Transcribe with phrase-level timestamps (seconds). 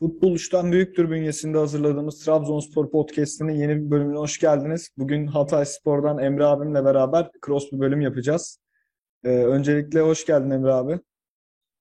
[0.00, 4.88] Futbol Üç'ten Büyüktür bünyesinde hazırladığımız Trabzonspor Podcast'inin yeni bir bölümüne hoş geldiniz.
[4.96, 8.58] Bugün Hatay Spor'dan Emre abimle beraber cross bir bölüm yapacağız.
[9.24, 10.98] Ee, öncelikle hoş geldin Emre abi.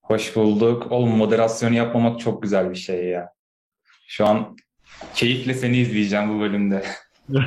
[0.02, 0.92] Hoş bulduk.
[0.92, 3.34] Oğlum moderasyonu yapmamak çok güzel bir şey ya.
[4.08, 4.58] Şu an
[5.16, 6.84] keyifle seni izleyeceğim bu bölümde.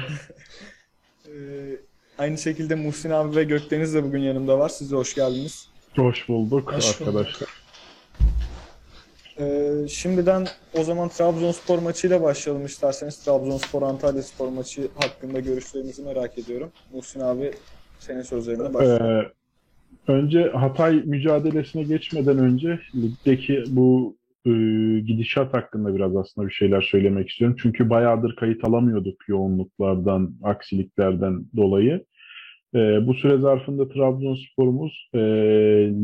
[1.28, 1.76] Ee,
[2.18, 4.68] aynı şekilde Muhsin abi ve Gökdeniz de bugün yanımda var.
[4.68, 5.68] Siz de hoş geldiniz.
[5.96, 7.26] Hoş bulduk Hoş bulduk.
[9.40, 10.46] Ee, şimdiden
[10.78, 13.24] o zaman Trabzonspor maçıyla başlayalım isterseniz.
[13.24, 16.70] Trabzonspor Antalya Spor maçı hakkında görüşlerinizi merak ediyorum.
[16.94, 17.50] Muhsin abi
[17.98, 19.06] senin sözlerine başlayalım.
[20.08, 24.16] Ee, önce Hatay mücadelesine geçmeden önce ligdeki bu
[24.46, 24.50] e,
[25.00, 27.56] gidişat hakkında biraz aslında bir şeyler söylemek istiyorum.
[27.62, 32.04] Çünkü bayağıdır kayıt alamıyorduk yoğunluklardan, aksiliklerden dolayı.
[32.74, 35.18] Ee, bu süre zarfında Trabzonspor'umuz e,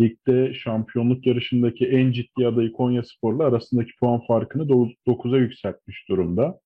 [0.01, 4.63] ligde şampiyonluk yarışındaki en ciddi adayı Konyaspor'la arasındaki puan farkını
[5.07, 6.61] 9'a yükseltmiş durumda.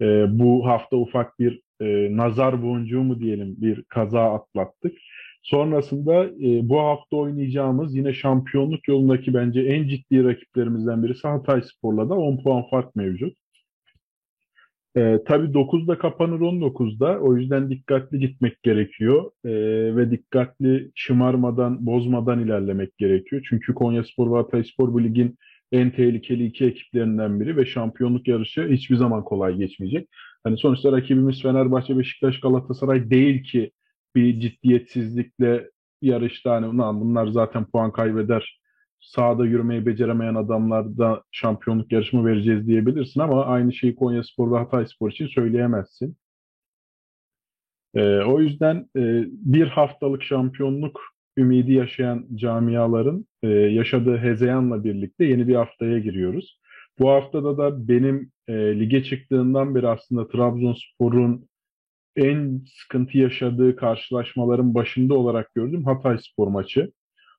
[0.00, 4.98] Ee, bu hafta ufak bir e, nazar boncuğu mu diyelim bir kaza atlattık.
[5.42, 12.14] Sonrasında e, bu hafta oynayacağımız yine şampiyonluk yolundaki bence en ciddi rakiplerimizden birisi Hatayspor'la da
[12.14, 13.36] 10 puan fark mevcut.
[14.98, 17.18] E, tabii 9'da kapanır 19'da.
[17.20, 19.30] O yüzden dikkatli gitmek gerekiyor.
[19.44, 19.50] E,
[19.96, 23.46] ve dikkatli şımarmadan, bozmadan ilerlemek gerekiyor.
[23.48, 25.36] Çünkü Konyaspor ve Hatayspor bu ligin
[25.72, 30.08] en tehlikeli iki ekiplerinden biri ve şampiyonluk yarışı hiçbir zaman kolay geçmeyecek.
[30.44, 33.70] Hani sonuçta rakibimiz Fenerbahçe, Beşiktaş, Galatasaray değil ki
[34.16, 35.70] bir ciddiyetsizlikle
[36.02, 38.60] yarışta hani "Ulan bunlar zaten puan kaybeder
[39.00, 45.26] sahada yürümeyi beceremeyen adamlarda şampiyonluk yarışımı vereceğiz diyebilirsin ama aynı şeyi Konyaspor ve Hatayspor için
[45.26, 46.16] söyleyemezsin.
[47.94, 51.00] Ee, o yüzden e, bir haftalık şampiyonluk
[51.38, 56.60] ümidi yaşayan camiaların e, yaşadığı hezeyanla birlikte yeni bir haftaya giriyoruz.
[56.98, 61.48] Bu haftada da benim e, lige çıktığından beri aslında Trabzonspor'un
[62.16, 66.92] en sıkıntı yaşadığı karşılaşmaların başında olarak gördüğüm Hatayspor maçı.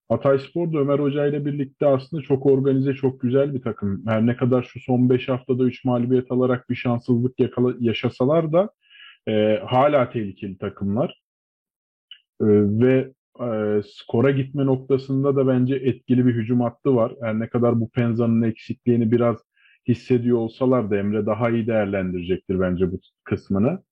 [0.10, 4.04] Hatayspor da Ömer Hoca ile birlikte aslında çok organize, çok güzel bir takım.
[4.08, 8.70] Her ne kadar şu son 5 haftada 3 mağlubiyet alarak bir şanssızlık yakala, yaşasalar da
[9.28, 11.22] e, hala tehlikeli takımlar.
[12.42, 12.46] E,
[12.80, 17.14] ve e, skora gitme noktasında da bence etkili bir hücum hattı var.
[17.22, 19.38] Her ne kadar bu Penza'nın eksikliğini biraz
[19.88, 23.84] hissediyor olsalar da Emre daha iyi değerlendirecektir bence bu kısmını.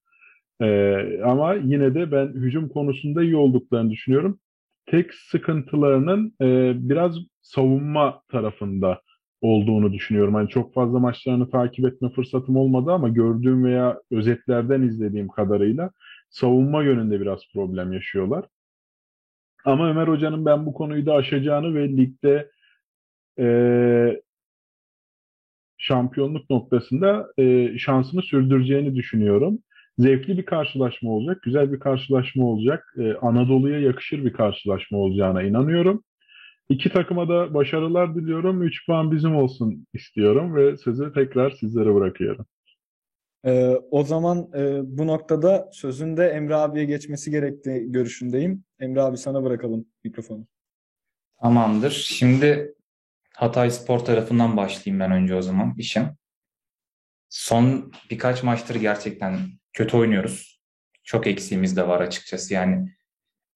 [0.62, 4.40] Ee, ama yine de ben hücum konusunda iyi olduklarını düşünüyorum.
[4.88, 9.02] Tek sıkıntılarının e, biraz savunma tarafında
[9.42, 10.34] olduğunu düşünüyorum.
[10.34, 15.92] Hani çok fazla maçlarını takip etme fırsatım olmadı ama gördüğüm veya özetlerden izlediğim kadarıyla
[16.30, 18.46] savunma yönünde biraz problem yaşıyorlar.
[19.66, 22.52] Ama Ömer Hoca'nın ben bu konuyu da aşacağını ve ligde
[23.40, 24.22] e,
[25.78, 29.59] şampiyonluk noktasında e, şansını sürdüreceğini düşünüyorum.
[30.00, 32.94] Zevkli bir karşılaşma olacak, güzel bir karşılaşma olacak.
[32.97, 36.03] E, Anadolu'ya yakışır bir karşılaşma olacağına inanıyorum.
[36.69, 38.63] İki takıma da başarılar diliyorum.
[38.63, 42.46] 3 puan bizim olsun istiyorum ve sözü tekrar sizlere bırakıyorum.
[43.46, 48.63] Ee, o zaman e, bu noktada sözün de Emre abiye geçmesi gerektiği görüşündeyim.
[48.80, 50.47] Emre abi sana bırakalım mikrofonu.
[51.41, 51.91] Tamamdır.
[51.91, 52.75] Şimdi
[53.36, 56.03] Hatay Spor tarafından başlayayım ben önce o zaman işim.
[57.30, 59.38] Son birkaç maçtır gerçekten
[59.78, 60.62] kötü oynuyoruz.
[61.04, 62.54] Çok eksiğimiz de var açıkçası.
[62.54, 62.96] Yani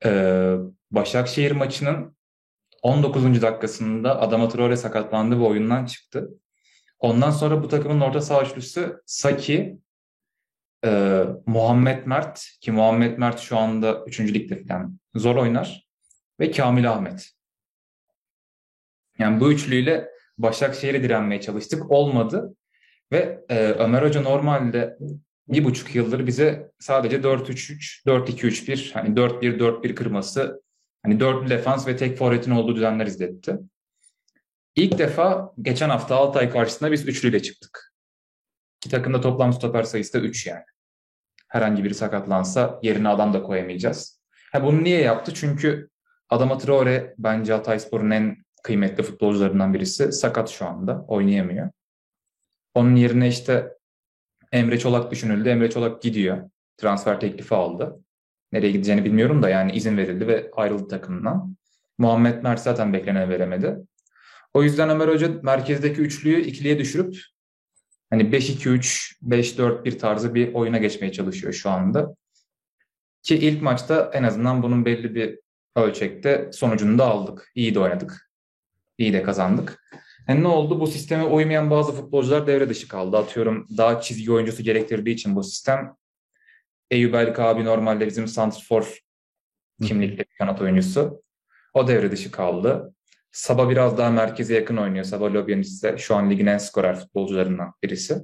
[0.06, 0.54] e,
[0.92, 2.18] Başakşehir maçının
[2.82, 3.42] 19.
[3.42, 6.30] dakikasında Adama Traore sakatlandı ve oyundan çıktı.
[7.00, 9.80] Ondan sonra bu takımın orta saha üçlüsü Saki,
[10.86, 14.20] e, Muhammed Mert ki Muhammed Mert şu anda 3.
[14.20, 15.88] ligde falan zor oynar
[16.40, 17.31] ve Kamil Ahmet.
[19.20, 21.92] Yani bu üçlüyle Başakşehir'e direnmeye çalıştık.
[21.92, 22.56] Olmadı.
[23.12, 24.98] Ve e, Ömer Hoca normalde
[25.47, 30.62] bir buçuk yıldır bize sadece 4-3-3, 4-2-3-1, hani 4-1-4-1 kırması,
[31.03, 33.57] hani dörtlü defans ve tek forvetin olduğu düzenler izletti.
[34.75, 37.94] İlk defa geçen hafta Altay karşısında biz üçlüyle çıktık.
[38.77, 40.63] İki takımda toplam stoper sayısı da 3 yani.
[41.48, 44.21] Herhangi biri sakatlansa yerine adam da koyamayacağız.
[44.51, 45.33] Ha, bunu niye yaptı?
[45.33, 45.89] Çünkü
[46.30, 50.12] Adama Traore bence Hatayspor'un en kıymetli futbolcularından birisi.
[50.12, 51.06] Sakat şu anda.
[51.07, 51.69] Oynayamıyor.
[52.74, 53.77] Onun yerine işte
[54.51, 55.50] Emre Çolak düşünüldü.
[55.50, 56.50] Emre Çolak gidiyor.
[56.77, 58.00] Transfer teklifi aldı.
[58.51, 61.56] Nereye gideceğini bilmiyorum da yani izin verildi ve ayrıldı takımdan.
[61.98, 63.77] Muhammed Mert zaten beklenen veremedi.
[64.53, 67.15] O yüzden Ömer Hoca merkezdeki üçlüyü ikiliye düşürüp
[68.09, 72.15] hani 5-2-3, 5-4-1 tarzı bir oyuna geçmeye çalışıyor şu anda.
[73.24, 75.39] Ki ilk maçta en azından bunun belli bir
[75.75, 77.51] ölçekte sonucunu da aldık.
[77.56, 78.31] İyi de oynadık.
[78.97, 79.83] İyi de kazandık.
[80.31, 80.80] Yani ne oldu?
[80.80, 83.18] Bu sisteme uymayan bazı futbolcular devre dışı kaldı.
[83.18, 85.95] Atıyorum daha çizgi oyuncusu gerektirdiği için bu sistem.
[86.92, 89.00] Eyüp Elka abi normalde bizim santrfor
[89.83, 91.24] kimlikli bir kanat oyuncusu.
[91.74, 92.94] O devre dışı kaldı.
[93.31, 95.06] Sabah biraz daha merkeze yakın oynuyor.
[95.06, 98.18] Sabah Lobyanich ise şu an ligin en skorer futbolcularından birisi.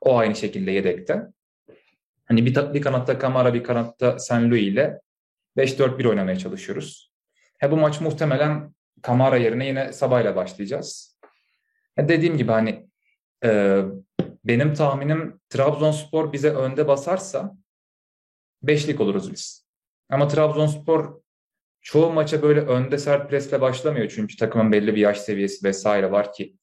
[0.00, 1.22] O aynı şekilde yedekte.
[2.24, 5.00] Hani bir, bir kanatta Kamara, bir kanatta Senlui ile
[5.56, 7.12] 5-4-1 oynamaya çalışıyoruz.
[7.58, 11.07] He, bu maç muhtemelen Kamara yerine yine Sabah ile başlayacağız.
[11.98, 12.88] Dediğim gibi hani
[13.44, 13.82] e,
[14.44, 17.56] benim tahminim Trabzonspor bize önde basarsa
[18.62, 19.68] beşlik oluruz biz.
[20.10, 21.20] Ama Trabzonspor
[21.80, 26.32] çoğu maça böyle önde sert presle başlamıyor çünkü takımın belli bir yaş seviyesi vesaire var
[26.32, 26.56] ki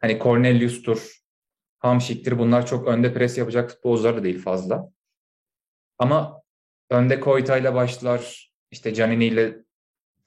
[0.00, 1.16] hani Cornelius'tur,
[1.78, 4.90] Hamşik'tir bunlar çok önde pres yapacak futbolcular da değil fazla.
[5.98, 6.42] Ama
[6.90, 9.65] önde Koyta'yla başlar, işte Canini ile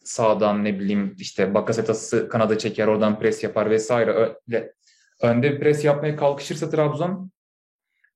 [0.09, 4.73] sağdan ne bileyim işte Bakasetas'ı kanada çeker oradan pres yapar vesaire öyle
[5.21, 7.31] önde pres yapmaya kalkışırsa Trabzon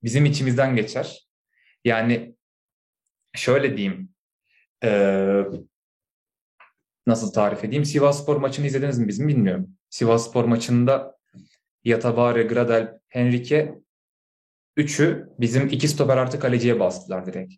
[0.04, 1.28] bizim içimizden geçer.
[1.86, 2.36] Yani
[3.36, 4.10] şöyle diyeyim
[4.84, 5.44] ee,
[7.08, 7.86] nasıl tarif edeyim?
[7.86, 9.70] Sivasspor maçını izlediniz mi bizim bilmiyorum.
[9.90, 11.18] Sivasspor maçında
[11.84, 13.76] Yatabare, Gradel, Henrique
[14.78, 17.54] üçü bizim iki stoper artı kaleciye bastılar direkt.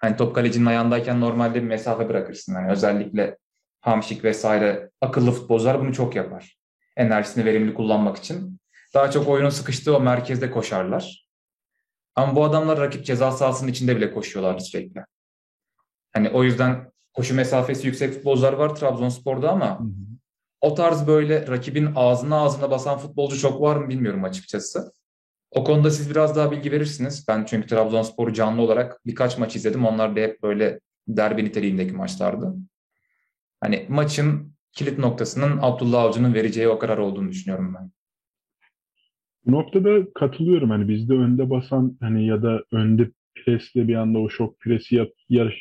[0.00, 2.54] Hani top kalecinin ayağındayken normalde bir mesafe bırakırsın.
[2.54, 3.38] Yani özellikle
[3.84, 6.58] Hamşik vesaire akıllı futbolcular bunu çok yapar.
[6.96, 8.60] Enerjisini verimli kullanmak için.
[8.94, 11.28] Daha çok oyunun sıkıştığı o merkezde koşarlar.
[12.14, 15.04] Ama bu adamlar rakip ceza sahasının içinde bile koşuyorlar sürekli.
[16.12, 19.88] Hani o yüzden koşu mesafesi yüksek futbolcular var Trabzonspor'da ama hı hı.
[20.60, 24.92] o tarz böyle rakibin ağzına ağzına basan futbolcu çok var mı bilmiyorum açıkçası.
[25.50, 27.24] O konuda siz biraz daha bilgi verirsiniz.
[27.28, 29.86] Ben çünkü Trabzonspor'u canlı olarak birkaç maç izledim.
[29.86, 32.54] Onlar da hep böyle derbi niteliğindeki maçlardı.
[33.64, 37.90] Hani maçın kilit noktasının Abdullah Avcı'nın vereceği o karar olduğunu düşünüyorum ben.
[39.46, 40.70] Bu noktada katılıyorum.
[40.70, 45.10] Hani bizde önde basan hani ya da önde presle bir anda o şok presi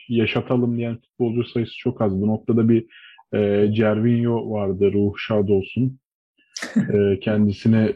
[0.07, 2.21] yaşatalım diyen futbolcu sayısı çok az.
[2.21, 2.85] Bu noktada bir
[3.33, 4.93] e, Cervinho vardı.
[4.93, 5.99] Ruh şad olsun.
[6.93, 7.95] e, kendisine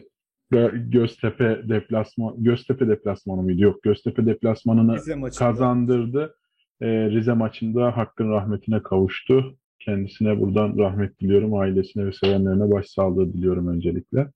[0.72, 3.62] Göztepe deplasman Göztepe deplasmanı mıydı?
[3.62, 3.82] Yok.
[3.82, 4.96] Göztepe deplasmanını
[5.38, 6.36] kazandırdı.
[6.80, 9.58] E, Rize maçında hakkın rahmetine kavuştu.
[9.88, 11.54] Kendisine buradan rahmet diliyorum.
[11.54, 14.28] Ailesine ve sevenlerine başsağlığı diliyorum öncelikle.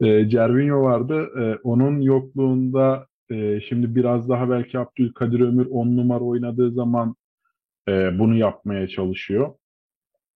[0.00, 1.28] E, Cervinho vardı.
[1.40, 7.14] E, onun yokluğunda e, şimdi biraz daha belki Abdülkadir Ömür on numara oynadığı zaman
[7.88, 9.54] e, bunu yapmaya çalışıyor.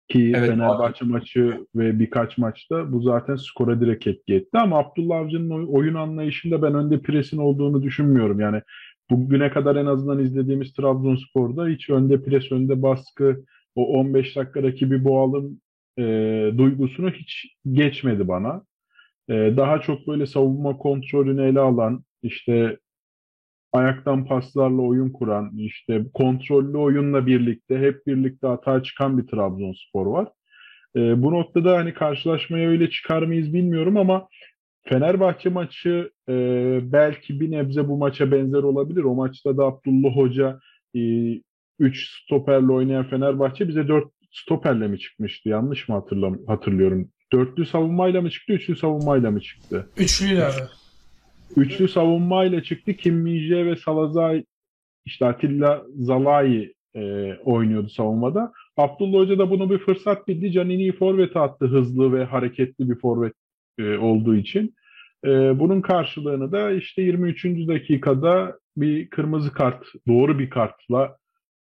[0.08, 1.12] Ki evet, Fenerbahçe abi.
[1.12, 4.58] maçı ve birkaç maçta bu zaten skora direkt etki etti.
[4.58, 8.40] Ama Abdullah Avcı'nın oyun anlayışında ben önde presin olduğunu düşünmüyorum.
[8.40, 8.62] Yani
[9.10, 13.44] bugüne kadar en azından izlediğimiz Trabzonspor'da hiç önde pres, önde baskı,
[13.78, 15.60] o 15 dakika rakibi boğalım
[15.98, 16.02] e,
[16.58, 18.62] duygusunu hiç geçmedi bana.
[19.28, 22.78] E, daha çok böyle savunma kontrolünü ele alan, işte
[23.72, 30.28] ayaktan paslarla oyun kuran, işte kontrollü oyunla birlikte hep birlikte hata çıkan bir Trabzonspor var.
[30.96, 34.28] E, bu noktada hani karşılaşmaya öyle çıkar mıyız bilmiyorum ama
[34.84, 36.34] Fenerbahçe maçı e,
[36.82, 39.04] belki bir nebze bu maça benzer olabilir.
[39.04, 40.60] O maçta da Abdullah Hoca
[41.78, 45.48] 3 e, stoperle oynayan Fenerbahçe bize 4 stoperle mi çıkmıştı?
[45.48, 47.08] Yanlış mı hatırlam hatırlıyorum?
[47.32, 49.88] Dörtlü savunmayla mı çıktı, üçlü savunmayla mı çıktı?
[49.96, 50.60] Üçlüyle abi.
[51.56, 52.94] Üçlü savunmayla çıktı.
[52.94, 54.44] Kim Minje ve Salazay
[55.06, 58.52] işte Atilla Zalai e, oynuyordu savunmada.
[58.76, 60.52] Abdullah Hoca da bunu bir fırsat bildi.
[60.52, 63.32] Canini'yi forvete attı hızlı ve hareketli bir forvet
[63.78, 64.74] e, olduğu için.
[65.24, 67.44] E, bunun karşılığını da işte 23.
[67.44, 71.16] dakikada bir kırmızı kart, doğru bir kartla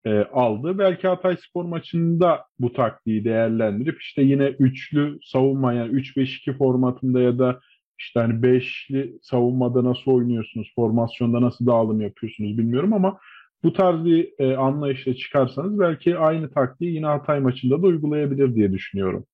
[0.06, 0.78] e, aldı.
[0.78, 7.40] Belki Hatay Spor maçında bu taktiği değerlendirip işte yine üçlü savunma yani 3-5-2 formatında ya
[7.40, 7.60] da
[8.00, 13.20] işte hani beşli savunmada nasıl oynuyorsunuz, formasyonda nasıl dağılım yapıyorsunuz bilmiyorum ama
[13.64, 18.72] bu tarz bir e, anlayışla çıkarsanız belki aynı taktiği yine Hatay maçında da uygulayabilir diye
[18.72, 19.26] düşünüyorum.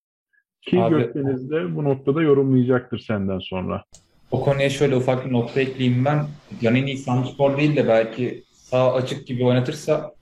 [0.62, 3.84] Ki Abi, Gökdeniz de bu noktada yorumlayacaktır senden sonra.
[4.32, 6.26] O konuya şöyle ufak bir nokta ekleyeyim ben.
[6.62, 10.15] Yanini Santrfor değil de belki sağ açık gibi oynatırsa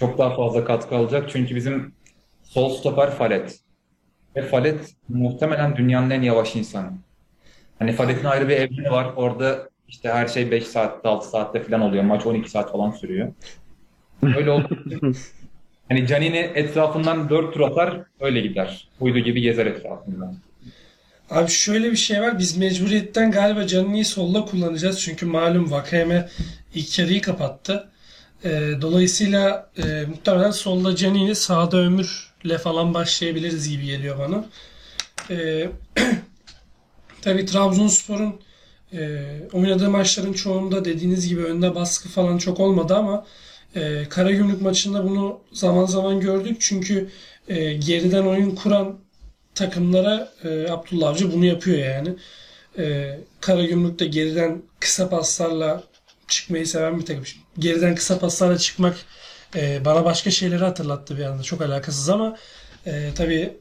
[0.00, 1.30] çok daha fazla katkı alacak.
[1.32, 1.92] Çünkü bizim
[2.42, 3.60] sol stoper Falet.
[4.36, 6.90] Ve Falet muhtemelen dünyanın en yavaş insanı.
[7.78, 9.12] Hani Fadet'in ayrı bir evreni var.
[9.16, 12.04] Orada işte her şey 5 saatte 6 saatte falan oluyor.
[12.04, 13.32] Maç 12 saat falan sürüyor.
[14.36, 14.68] Öyle oldu.
[15.88, 18.88] hani Canini etrafından 4 tur atar öyle gider.
[19.00, 20.36] Uydu gibi gezer etrafından.
[21.30, 22.38] Abi şöyle bir şey var.
[22.38, 25.00] Biz mecburiyetten galiba Canini'yi solla kullanacağız.
[25.00, 26.28] Çünkü malum Vakeme
[26.74, 27.90] ilk yarıyı kapattı.
[28.44, 34.44] E, dolayısıyla e, muhtemelen solda Canini sağda Ömür'le falan başlayabiliriz gibi geliyor bana.
[35.30, 35.68] E,
[37.22, 38.40] Tabii Trabzonspor'un
[38.92, 43.26] e, oynadığı maçların çoğunda dediğiniz gibi önde baskı falan çok olmadı ama
[43.74, 46.56] e, Karagümrük maçında bunu zaman zaman gördük.
[46.60, 47.10] Çünkü
[47.48, 48.98] e, geriden oyun kuran
[49.54, 52.16] takımlara e, Abdullah Avcı bunu yapıyor yani.
[52.78, 55.82] E, Karagümrük de geriden kısa paslarla
[56.28, 57.24] çıkmayı seven bir takım.
[57.60, 58.96] Geriden kısa paslarla çıkmak
[59.56, 61.42] e, bana başka şeyleri hatırlattı bir anda.
[61.42, 62.36] Çok alakasız ama
[62.86, 63.56] e, tabii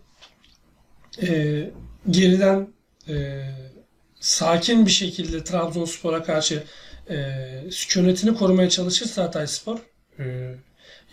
[1.21, 1.69] e,
[2.09, 2.67] geriden
[3.09, 3.43] e,
[4.19, 6.63] sakin bir şekilde Trabzonspor'a karşı
[7.09, 7.35] e,
[7.71, 9.79] sükunetini korumaya çalışırsa Hatayspor
[10.19, 10.55] e,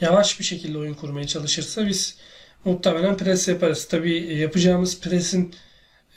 [0.00, 2.16] yavaş bir şekilde oyun kurmaya çalışırsa biz
[2.64, 3.88] muhtemelen pres yaparız.
[3.88, 5.54] Tabii yapacağımız presin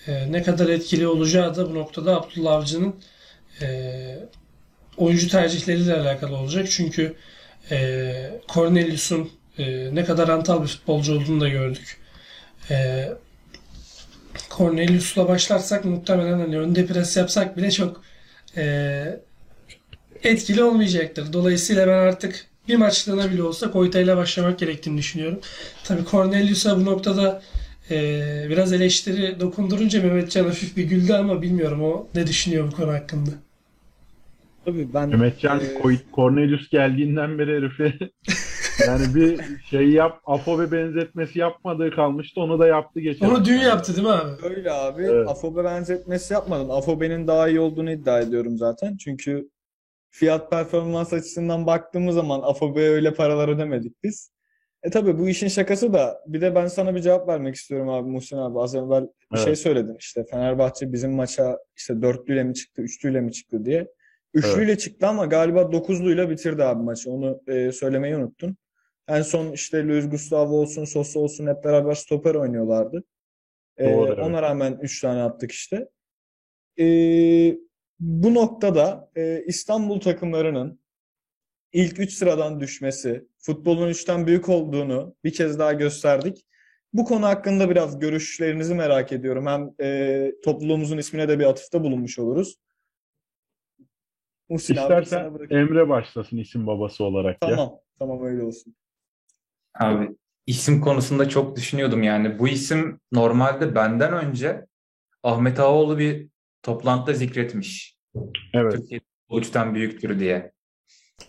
[0.08, 2.96] e, ne kadar etkili olacağı da bu noktada Abdullah Avcı'nın
[3.62, 4.30] e,
[5.00, 6.68] oyuncu tercihleriyle alakalı olacak.
[6.72, 7.16] Çünkü
[7.72, 11.98] e, Cornelius'un e, ne kadar antal bir futbolcu olduğunu da gördük.
[12.70, 13.10] E,
[14.58, 18.04] Cornelius'la başlarsak muhtemelen hani önde pres yapsak bile çok
[18.58, 19.20] e,
[20.24, 21.34] etkili olmayacaktır.
[21.34, 25.40] Dolayısıyla ben artık bir maçlığına bile olsa Koyta ile başlamak gerektiğini düşünüyorum.
[25.84, 27.42] Tabii Cornelius'a bu noktada
[27.92, 32.94] e, biraz eleştiri dokundurunca Mehmetcan hafif bir güldü ama bilmiyorum o ne düşünüyor bu konu
[32.94, 33.32] hakkında.
[34.66, 37.94] Tabii ben Mehmetcan e, Cornelius geldiğinden beri herifi
[38.88, 39.40] yani bir
[39.70, 42.42] şey yap Afobe benzetmesi yapmadığı kalmıştı.
[42.42, 43.30] Onu da yaptı geçen.
[43.30, 44.32] Onu dün yaptı değil mi abi?
[44.44, 45.04] öyle abi.
[45.04, 45.28] Evet.
[45.30, 46.72] Afobe benzetmesi yapmadım.
[46.72, 48.98] Afobe'nin daha iyi olduğunu iddia ediyorum zaten.
[48.98, 49.50] Çünkü
[50.10, 54.32] fiyat performans açısından baktığımız zaman Afobe'ye öyle paralar ödemedik biz.
[54.84, 58.10] E tabii bu işin şakası da bir de ben sana bir cevap vermek istiyorum abi
[58.10, 58.60] Muhsin abi.
[58.60, 59.46] Az evvel bir Evet.
[59.46, 63.88] şey söyledin işte Fenerbahçe bizim maça işte dörtlüyle mi çıktı, üçlüyle mi çıktı diye.
[64.34, 67.12] Üçlüyle çıktı ama galiba dokuzluyla bitirdi abi maçı.
[67.12, 68.58] Onu e, söylemeyi unuttun.
[69.08, 73.04] En son işte Luis Gustavo olsun, Sosa olsun hep beraber stoper oynuyorlardı.
[73.78, 74.20] E, Doğru, evet.
[74.20, 75.90] ona rağmen üç tane attık işte.
[76.80, 76.86] E,
[78.00, 80.80] bu noktada e, İstanbul takımlarının
[81.74, 86.46] ilk üç sıradan düşmesi, futbolun üçten büyük olduğunu bir kez daha gösterdik.
[86.94, 89.48] Bu konu hakkında biraz görüşlerinizi merak ediyorum.
[89.48, 92.56] Hem e, topluluğumuzun ismine de bir atıfta bulunmuş oluruz.
[94.50, 95.68] Muhsin abi İstersen sana bırakayım.
[95.68, 97.50] Emre başlasın isim babası olarak ya.
[97.50, 98.76] Tamam, tamam öyle olsun.
[99.80, 100.16] Abi
[100.48, 102.40] isim konusunda çok düşünüyordum yani.
[102.40, 104.66] Bu isim normalde benden önce
[105.24, 106.28] Ahmet Ağaoğlu bir
[106.64, 107.98] toplantıda zikretmiş.
[108.54, 108.72] Evet.
[108.72, 109.02] Türkiye
[109.32, 110.52] üçten büyüktür diye.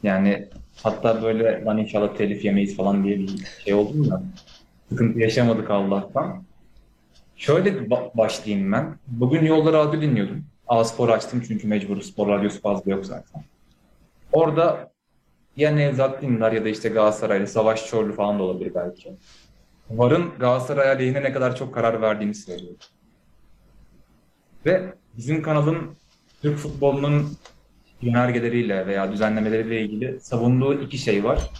[0.02, 0.48] Yani
[0.82, 4.22] hatta böyle lan inşallah telif yemeyiz falan diye bir şey oldu mu da
[4.88, 6.44] sıkıntı yaşamadık Allah'tan.
[7.36, 8.98] Şöyle başlayayım ben.
[9.06, 10.44] Bugün Yolda Radyo dinliyordum.
[10.70, 13.44] A-Spor açtım çünkü mecbur spor radyosu fazla yok zaten.
[14.32, 14.92] Orada
[15.56, 19.12] ya Nevzat Dindar ya da işte Galatasaraylı Savaş Çorlu falan da olabilir belki.
[19.90, 22.74] VAR'ın Galatasaray aleyhine ne kadar çok karar verdiğini söylüyor.
[24.66, 25.96] Ve bizim kanalın
[26.42, 27.36] Türk futbolunun
[28.02, 31.50] yönergeleriyle veya düzenlemeleriyle ilgili savunduğu iki şey var.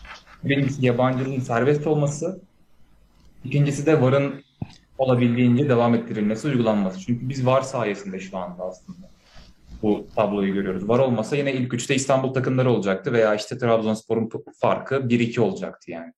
[0.44, 2.40] Birincisi yabancılığın serbest olması.
[3.44, 4.44] İkincisi de VAR'ın
[5.00, 7.00] olabildiğince devam ettirilmesi, uygulanması.
[7.00, 9.10] Çünkü biz VAR sayesinde şu anda aslında
[9.82, 10.88] bu tabloyu görüyoruz.
[10.88, 14.30] VAR olmasa yine ilk üçte İstanbul takımları olacaktı veya işte Trabzonspor'un
[14.60, 16.12] farkı 1-2 olacaktı yani.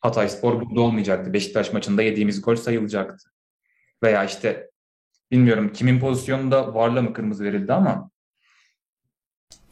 [0.00, 1.32] Hatayspor burada olmayacaktı.
[1.32, 3.30] Beşiktaş maçında yediğimiz gol sayılacaktı.
[4.02, 4.70] Veya işte
[5.30, 8.10] bilmiyorum kimin pozisyonunda VAR'la mı kırmızı verildi ama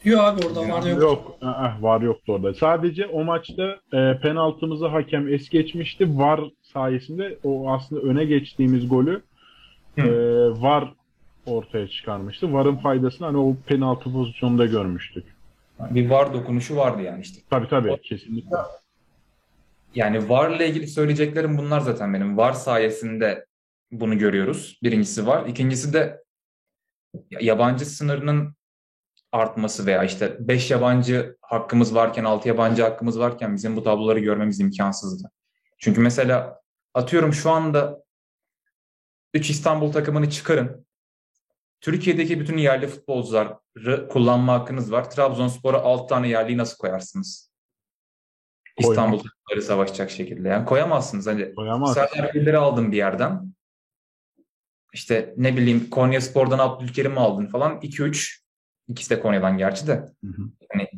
[0.04, 1.02] Yok abi orada var yok.
[1.02, 2.54] Yok, aa, var yoktu orada.
[2.54, 6.18] Sadece o maçta e, penaltımızı hakem es geçmişti.
[6.18, 6.40] VAR
[6.76, 9.22] sayesinde o aslında öne geçtiğimiz golü
[9.98, 10.00] Hı.
[10.00, 10.94] e, VAR
[11.46, 12.52] ortaya çıkarmıştı.
[12.52, 15.24] VAR'ın faydasını hani o penaltı pozisyonunda görmüştük.
[15.90, 17.40] bir VAR dokunuşu vardı yani işte.
[17.50, 18.56] Tabii tabii kesinlikle.
[19.94, 22.36] Yani VAR'la ilgili söyleyeceklerim bunlar zaten benim.
[22.36, 23.46] VAR sayesinde
[23.90, 24.78] bunu görüyoruz.
[24.82, 25.46] Birincisi var.
[25.46, 26.22] İkincisi de
[27.40, 28.54] yabancı sınırının
[29.32, 34.60] artması veya işte 5 yabancı hakkımız varken 6 yabancı hakkımız varken bizim bu tabloları görmemiz
[34.60, 35.30] imkansızdı.
[35.78, 36.60] Çünkü mesela
[36.96, 38.02] atıyorum şu anda
[39.34, 40.86] 3 İstanbul takımını çıkarın.
[41.80, 45.10] Türkiye'deki bütün yerli futbolcuları kullanma hakkınız var.
[45.10, 47.50] Trabzonspor'a 6 tane yerliyi nasıl koyarsınız?
[48.78, 50.48] İstanbul takımları savaşacak şekilde.
[50.48, 51.26] Yani koyamazsınız.
[51.26, 51.94] Hani Koyamaz.
[51.94, 53.54] Serdar Güller'i aldın bir yerden.
[54.92, 57.80] İşte ne bileyim Konyaspor'dan Abdülkerim'i aldın falan.
[57.80, 58.40] 2-3.
[58.88, 59.92] İkisi de Konya'dan gerçi de.
[59.92, 60.42] Hı hı.
[60.72, 60.90] Hani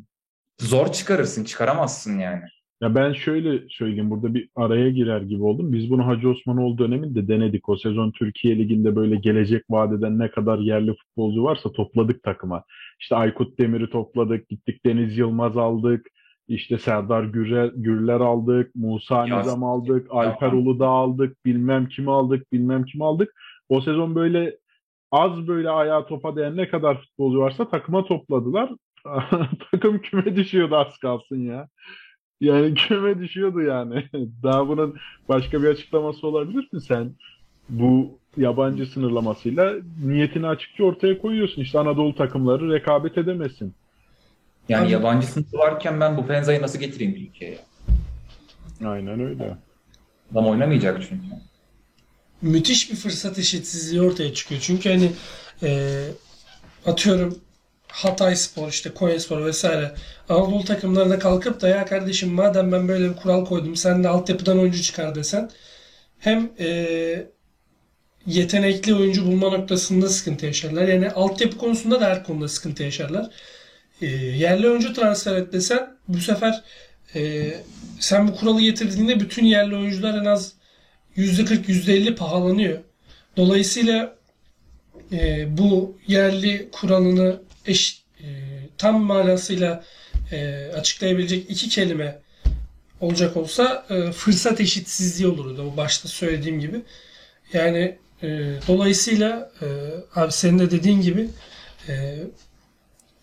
[0.60, 2.44] zor çıkarırsın, çıkaramazsın yani.
[2.80, 5.72] Ya ben şöyle söyleyeyim burada bir araya girer gibi oldum.
[5.72, 7.68] Biz bunu Hacı Osmanoğlu döneminde denedik.
[7.68, 12.64] O sezon Türkiye Ligi'nde böyle gelecek vadeden ne kadar yerli futbolcu varsa topladık takıma.
[13.00, 16.06] İşte Aykut Demir'i topladık, gittik Deniz Yılmaz aldık,
[16.48, 22.84] işte Serdar Gürler, Gürler aldık, Musa Nizam aldık, Alper Uludağ aldık, bilmem kimi aldık, bilmem
[22.84, 23.34] kimi aldık.
[23.68, 24.56] O sezon böyle
[25.10, 28.70] az böyle ayağa topa değen ne kadar futbolcu varsa takıma topladılar.
[29.70, 31.68] Takım küme düşüyordu az kalsın ya.
[32.40, 34.04] Yani küme düşüyordu yani.
[34.42, 34.96] Daha bunun
[35.28, 37.12] başka bir açıklaması olabilir mi sen?
[37.68, 41.62] Bu yabancı sınırlamasıyla niyetini açıkça ortaya koyuyorsun.
[41.62, 43.74] İşte Anadolu takımları rekabet edemesin.
[44.68, 47.58] Yani yabancı sınıfı varken ben bu Penza'yı nasıl getireyim Türkiye'ye?
[48.84, 49.56] Aynen öyle.
[50.32, 51.24] Adam oynamayacak çünkü.
[52.42, 54.60] müthiş bir fırsat eşitsizliği ortaya çıkıyor.
[54.60, 55.10] Çünkü hani
[55.62, 56.02] e,
[56.86, 57.38] atıyorum
[57.88, 59.94] Hatay Spor, işte Konya Spor vesaire
[60.28, 64.58] Anadolu takımlarına kalkıp da ya kardeşim madem ben böyle bir kural koydum sen de altyapıdan
[64.58, 65.50] oyuncu çıkar desen
[66.18, 67.28] hem e,
[68.26, 70.88] yetenekli oyuncu bulma noktasında sıkıntı yaşarlar.
[70.88, 73.30] Yani altyapı konusunda da her konuda sıkıntı yaşarlar.
[74.02, 76.62] E, yerli oyuncu transfer et desen bu sefer
[77.14, 77.50] e,
[78.00, 80.52] sen bu kuralı getirdiğinde bütün yerli oyuncular en az
[81.16, 82.78] %40 %50 pahalanıyor.
[83.36, 84.16] Dolayısıyla
[85.12, 88.26] e, bu yerli kuralını eş, e,
[88.78, 89.84] tam manasıyla
[90.32, 92.18] e, açıklayabilecek iki kelime
[93.00, 95.70] olacak olsa e, fırsat eşitsizliği olurdu.
[95.72, 96.80] O başta söylediğim gibi.
[97.52, 98.28] Yani e,
[98.68, 99.66] dolayısıyla e,
[100.14, 101.28] abi senin de dediğin gibi
[101.88, 102.18] e,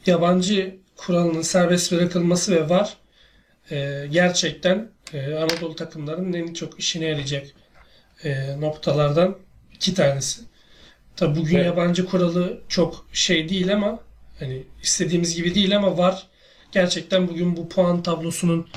[0.06, 2.98] yabancı kuralının serbest bırakılması ve var
[3.72, 7.48] e, gerçekten e, Anadolu takımlarının en çok işine yarayacak
[8.24, 9.38] e, noktalardan
[9.74, 10.42] iki tanesi.
[11.16, 11.66] Tabi bugün Evet.
[11.66, 14.00] yabancı kuralı çok şey değil ama
[14.40, 16.28] hani istediğimiz gibi değil ama var.
[16.72, 18.68] Gerçekten bugün bu puan tablosunun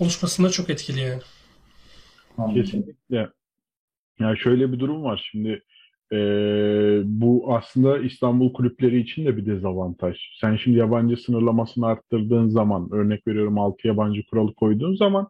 [0.00, 1.22] oluşmasında çok etkili yani.
[2.54, 3.28] Kesinlikle.
[4.20, 5.62] Yani şöyle bir durum var şimdi
[6.12, 10.16] eee, bu aslında İstanbul kulüpleri için de bir dezavantaj.
[10.40, 15.28] Sen şimdi yabancı sınırlamasını arttırdığın zaman örnek veriyorum 6 yabancı kuralı koyduğun zaman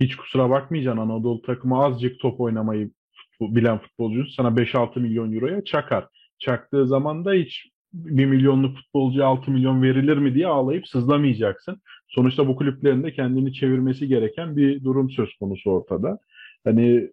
[0.00, 5.64] hiç kusura bakmayacaksın Anadolu takımı azıcık top oynamayı futbol- bilen futbolcu sana 5-6 milyon euroya
[5.64, 6.06] çakar.
[6.38, 7.66] Çaktığı zaman da hiç
[8.04, 11.82] 1 milyonluk futbolcuya 6 milyon verilir mi diye ağlayıp sızlamayacaksın.
[12.08, 16.18] Sonuçta bu kulüplerin de kendini çevirmesi gereken bir durum söz konusu ortada.
[16.64, 17.10] Hani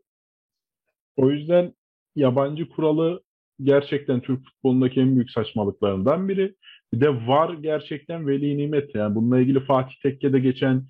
[1.17, 1.74] o yüzden
[2.15, 3.24] yabancı kuralı
[3.62, 6.56] gerçekten Türk futbolundaki en büyük saçmalıklarından biri.
[6.93, 8.96] Bir de VAR gerçekten veli nimet.
[8.96, 10.84] Yani bununla ilgili Fatih Tekke'de geçen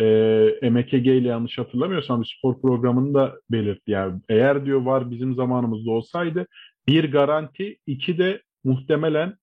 [0.00, 3.90] e, MKG ile yanlış hatırlamıyorsam bir spor programında belirtti.
[3.90, 6.46] Yani eğer diyor VAR bizim zamanımızda olsaydı
[6.88, 9.34] bir garanti, iki de muhtemelen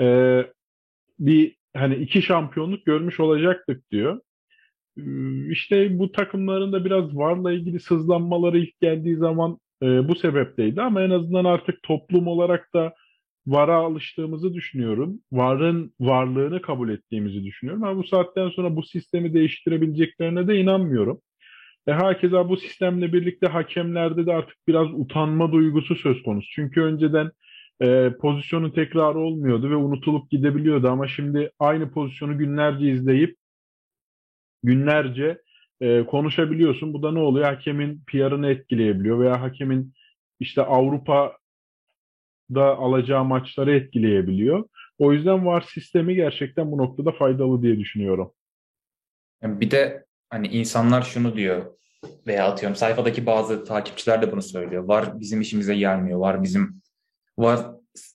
[0.00, 0.06] e,
[1.18, 4.20] bir hani iki şampiyonluk görmüş olacaktık diyor.
[5.50, 11.02] İşte bu takımların da biraz VAR'la ilgili sızlanmaları ilk geldiği zaman e, bu sebepleydi ama
[11.02, 12.94] en azından artık toplum olarak da
[13.46, 15.20] VAR'a alıştığımızı düşünüyorum.
[15.32, 17.84] VAR'ın varlığını kabul ettiğimizi düşünüyorum.
[17.84, 21.20] Ama bu saatten sonra bu sistemi değiştirebileceklerine de inanmıyorum.
[21.86, 26.48] E, hakeza bu sistemle birlikte hakemlerde de artık biraz utanma duygusu söz konusu.
[26.52, 27.30] Çünkü önceden
[27.82, 33.36] e, pozisyonun tekrarı olmuyordu ve unutulup gidebiliyordu ama şimdi aynı pozisyonu günlerce izleyip
[34.62, 35.42] günlerce
[35.80, 36.94] e, konuşabiliyorsun.
[36.94, 37.46] Bu da ne oluyor?
[37.46, 39.94] Hakemin PR'ını etkileyebiliyor veya hakemin
[40.40, 41.38] işte Avrupa'da
[42.56, 44.68] alacağı maçları etkileyebiliyor.
[44.98, 48.32] O yüzden VAR sistemi gerçekten bu noktada faydalı diye düşünüyorum.
[49.42, 51.78] Bir de hani insanlar şunu diyor
[52.26, 54.84] veya atıyorum sayfadaki bazı takipçiler de bunu söylüyor.
[54.84, 56.18] Var bizim işimize gelmiyor.
[56.18, 56.82] Var bizim
[57.38, 57.66] var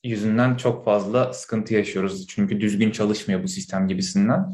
[0.03, 2.27] yüzünden çok fazla sıkıntı yaşıyoruz.
[2.27, 4.53] Çünkü düzgün çalışmıyor bu sistem gibisinden.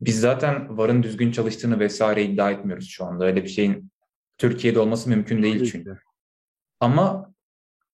[0.00, 3.24] Biz zaten VAR'ın düzgün çalıştığını vesaire iddia etmiyoruz şu anda.
[3.24, 3.90] Öyle bir şeyin
[4.38, 5.98] Türkiye'de olması mümkün değil çünkü.
[6.80, 7.34] Ama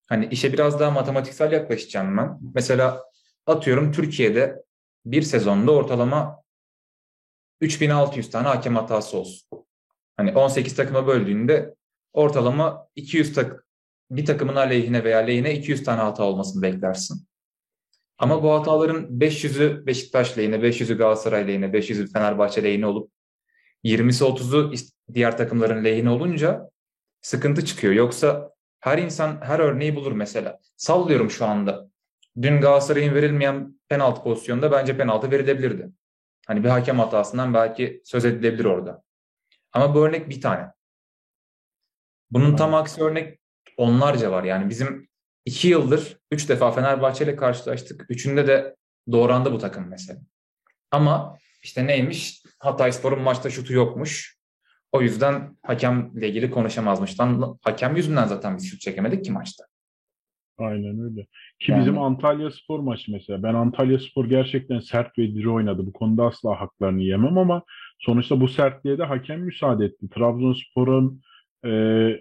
[0.06, 2.38] hani işe biraz daha matematiksel yaklaşacağım ben.
[2.54, 3.04] Mesela
[3.46, 4.62] atıyorum Türkiye'de
[5.04, 6.42] bir sezonda ortalama
[7.60, 9.48] 3600 tane hakem hatası olsun.
[10.16, 11.74] Hani 18 takıma böldüğünde
[12.12, 13.66] ortalama 200 tak
[14.16, 17.26] bir takımın aleyhine veya lehine 200 tane hata olmasını beklersin.
[18.18, 23.12] Ama bu hataların 500'ü Beşiktaş lehine, 500'ü Galatasaray lehine, 500'ü Fenerbahçe lehine olup
[23.84, 24.74] 20'si 30'u
[25.14, 26.70] diğer takımların lehine olunca
[27.20, 27.92] sıkıntı çıkıyor.
[27.92, 30.58] Yoksa her insan her örneği bulur mesela.
[30.76, 31.88] Sallıyorum şu anda.
[32.42, 35.90] Dün Galatasaray'ın verilmeyen penaltı pozisyonunda bence penaltı verilebilirdi.
[36.46, 39.02] Hani bir hakem hatasından belki söz edilebilir orada.
[39.72, 40.66] Ama bu örnek bir tane.
[42.30, 43.41] Bunun tam aksi örnek
[43.82, 44.44] onlarca var.
[44.44, 45.08] Yani bizim
[45.44, 48.06] iki yıldır üç defa Fenerbahçe ile karşılaştık.
[48.08, 48.76] Üçünde de
[49.12, 50.20] doğrandı bu takım mesela.
[50.90, 52.42] Ama işte neymiş?
[52.58, 54.38] Hatayspor'un maçta şutu yokmuş.
[54.92, 57.20] O yüzden hakemle ilgili konuşamazmış.
[57.20, 59.64] Lan hakem yüzünden zaten biz şut çekemedik ki maçta.
[60.58, 61.26] Aynen öyle.
[61.60, 63.42] Ki Yani- bizim Antalya Spor maçı mesela.
[63.42, 65.86] Ben Antalya Spor gerçekten sert ve diri oynadı.
[65.86, 67.62] Bu konuda asla haklarını yemem ama
[67.98, 70.08] sonuçta bu sertliğe de hakem müsaade etti.
[70.14, 71.22] Trabzonspor'un
[71.64, 71.70] e,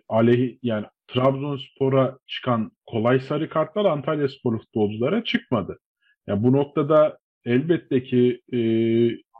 [0.10, 5.80] aleyhi yani Trabzonspor'a çıkan kolay sarı kartlar Antalyaspor futbolculara çıkmadı.
[6.27, 8.60] Ya bu noktada elbette ki e,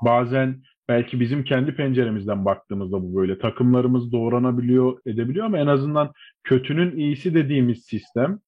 [0.06, 6.12] bazen belki bizim kendi penceremizden baktığımızda bu böyle takımlarımız doğranabiliyor, edebiliyor ama en azından
[6.44, 8.40] kötünün iyisi dediğimiz sistem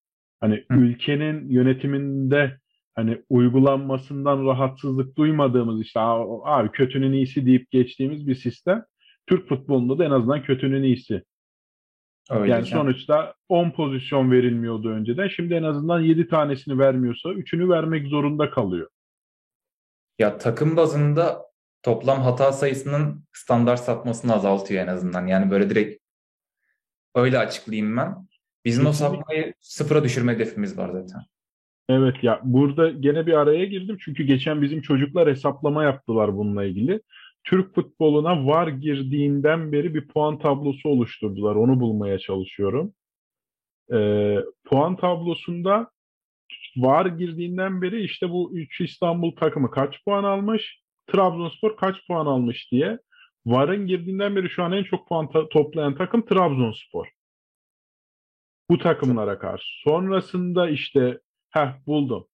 [0.42, 0.80] hani Hı.
[0.80, 2.58] ülkenin yönetiminde
[2.96, 6.26] hani uygulanmasından rahatsızlık duymadığımız işte "Aa,
[6.58, 8.84] abi kötünün iyisi deyip geçtiğimiz bir sistem
[9.28, 11.24] Türk futbolunda da en azından kötünün iyisi.
[12.30, 15.28] Öyle Yani sonuçta 10 pozisyon verilmiyordu önceden.
[15.28, 18.90] Şimdi en azından 7 tanesini vermiyorsa 3'ünü vermek zorunda kalıyor.
[20.20, 21.46] Ya takım bazında
[21.84, 25.28] toplam hata sayısının standart sapmasını azaltıyor en azından.
[25.28, 26.04] Yani böyle direkt
[27.16, 28.28] öyle açıklayayım ben.
[28.66, 31.22] Bizim o sapmayı sıfıra düşürme hedefimiz var zaten.
[31.90, 37.02] Evet ya burada gene bir araya girdim çünkü geçen bizim çocuklar hesaplama yaptılar bununla ilgili.
[37.44, 41.56] Türk futboluna VAR girdiğinden beri bir puan tablosu oluşturdular.
[41.56, 42.94] Onu bulmaya çalışıyorum.
[43.94, 45.92] Ee, puan tablosunda
[46.78, 52.72] VAR girdiğinden beri işte bu 3 İstanbul takımı kaç puan almış, Trabzonspor kaç puan almış
[52.72, 53.00] diye.
[53.46, 57.08] VAR'ın girdiğinden beri şu an en çok puan ta- toplayan takım Trabzonspor.
[58.70, 59.66] Bu takımlara karşı.
[59.84, 62.28] Sonrasında işte heh buldum.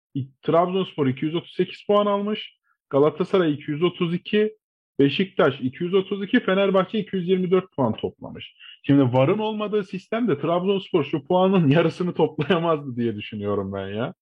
[0.42, 2.58] Trabzonspor 238 puan almış.
[2.90, 4.58] Galatasaray 232,
[5.00, 8.56] Beşiktaş 232, Fenerbahçe 224 puan toplamış.
[8.84, 14.14] Şimdi VAR'ın olmadığı sistemde Trabzonspor şu puanın yarısını toplayamazdı diye düşünüyorum ben ya.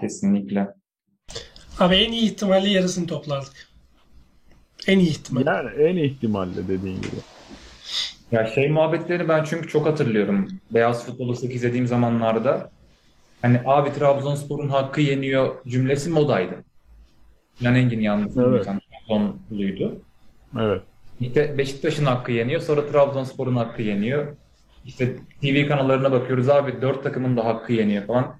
[0.00, 0.68] Kesinlikle.
[1.78, 3.68] Abi en iyi ihtimalle yarısını toplardık.
[4.86, 5.46] En iyi ihtimal.
[5.46, 7.16] Yani en ihtimalle dediğin gibi.
[8.32, 10.48] Ya şey muhabbetlerini ben çünkü çok hatırlıyorum.
[10.70, 12.70] Beyaz futbolu sık izlediğim zamanlarda
[13.42, 16.64] hani abi Trabzonspor'un hakkı yeniyor cümlesi modaydı.
[17.54, 18.66] Sinan Engin yanlış Evet.
[19.12, 20.00] Trabzonluydu.
[20.60, 20.82] Evet.
[21.20, 24.36] İşte Beşiktaş'ın hakkı yeniyor, sonra Trabzonspor'un hakkı yeniyor.
[24.84, 28.36] İşte TV kanallarına bakıyoruz abi dört takımın da hakkı yeniyor falan.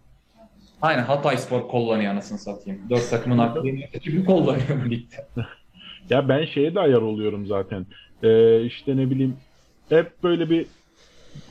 [0.83, 2.81] Aynen Hatayspor kullanıyor anasını satayım.
[2.91, 3.89] Dört takımın hakkı yeniyor.
[3.89, 5.17] Kim kullanıyor bu ligde?
[6.11, 7.87] Ya ben şeye de ayar oluyorum zaten.
[8.23, 9.37] Ee, işte ne bileyim
[9.89, 10.67] hep böyle bir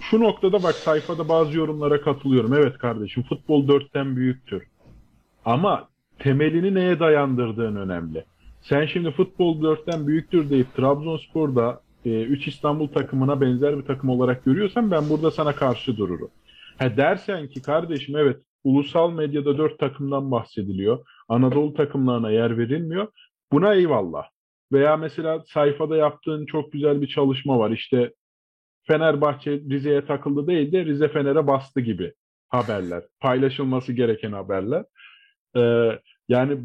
[0.01, 2.53] şu noktada bak sayfada bazı yorumlara katılıyorum.
[2.53, 4.63] Evet kardeşim futbol dörtten büyüktür.
[5.45, 5.87] Ama
[6.19, 8.25] temelini neye dayandırdığın önemli.
[8.61, 14.91] Sen şimdi futbol dörtten büyüktür deyip Trabzonspor'da 3 İstanbul takımına benzer bir takım olarak görüyorsan
[14.91, 16.31] ben burada sana karşı dururum.
[16.79, 21.05] Ha dersen ki kardeşim evet ulusal medyada dört takımdan bahsediliyor.
[21.29, 23.07] Anadolu takımlarına yer verilmiyor.
[23.51, 24.23] Buna eyvallah.
[24.71, 27.71] Veya mesela sayfada yaptığın çok güzel bir çalışma var.
[27.71, 28.13] İşte
[28.87, 32.13] Fenerbahçe Rize'ye takıldı değil de Rize Fener'e bastı gibi
[32.49, 33.03] haberler.
[33.19, 34.85] Paylaşılması gereken haberler.
[35.55, 36.57] Ee, yani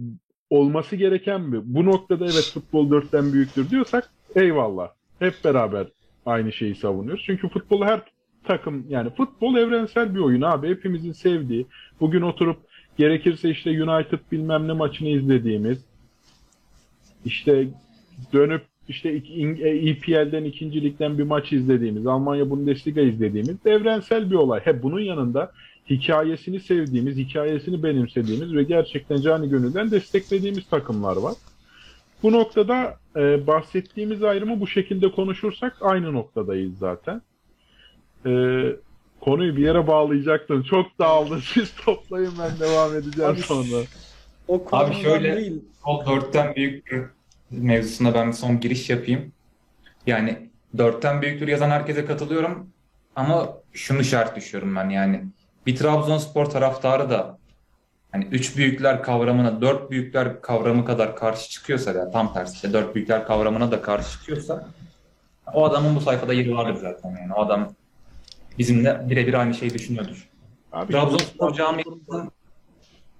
[0.50, 1.61] olması gereken mi?
[1.64, 4.88] Bu noktada evet futbol dörtten büyüktür diyorsak eyvallah.
[5.18, 5.87] Hep beraber
[6.26, 7.22] aynı şeyi savunuyoruz.
[7.26, 8.00] Çünkü futbol her
[8.44, 10.68] takım yani futbol evrensel bir oyun abi.
[10.68, 11.66] Hepimizin sevdiği.
[12.00, 12.56] Bugün oturup
[12.98, 15.85] gerekirse işte United bilmem ne maçını izlediğimiz
[17.24, 17.68] işte
[18.32, 19.09] dönüp işte
[19.64, 24.61] EPL'den ikinci ligden bir maç izlediğimiz, Almanya Bundesliga izlediğimiz evrensel bir olay.
[24.61, 25.52] He bunun yanında
[25.90, 31.35] hikayesini sevdiğimiz, hikayesini benimsediğimiz ve gerçekten cani gönülden desteklediğimiz takımlar var.
[32.22, 37.22] Bu noktada e, bahsettiğimiz ayrımı bu şekilde konuşursak aynı noktadayız zaten.
[38.27, 38.31] E,
[39.20, 40.62] konuyu bir yere bağlayacaktım.
[40.62, 41.40] Çok dağıldı.
[41.55, 43.83] Siz toplayın ben devam edeceğim Abi, sonra.
[44.49, 45.64] O konudan şöyle- değil.
[45.87, 47.11] O dörtten büyüktür
[47.51, 49.33] mevzusuna ben son giriş yapayım.
[50.07, 52.70] Yani dörtten büyüktür yazan herkese katılıyorum.
[53.16, 55.25] Ama şunu şart düşüyorum ben yani.
[55.66, 57.38] Bir Trabzonspor taraftarı da
[58.12, 62.94] hani üç büyükler kavramına dört büyükler kavramı kadar karşı çıkıyorsa ya tam tersi işte dört
[62.94, 64.68] büyükler kavramına da karşı çıkıyorsa
[65.55, 67.33] o adamın bu sayfada yeri vardır zaten yani.
[67.33, 67.72] O adam
[68.59, 70.31] bizimle birebir aynı şeyi düşünüyordur.
[70.72, 72.31] Abi, Trabzonspor camiasının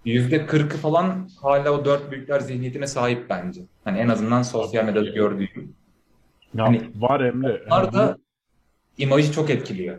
[0.05, 3.61] yüzde kırkı falan hala o dört büyükler zihniyetine sahip bence.
[3.85, 5.75] Hani en azından sosyal medyada gördüğüm.
[6.55, 7.63] Ya, hani- var Emre.
[7.67, 8.19] Bunlar da
[8.99, 9.99] imajı çok etkiliyor.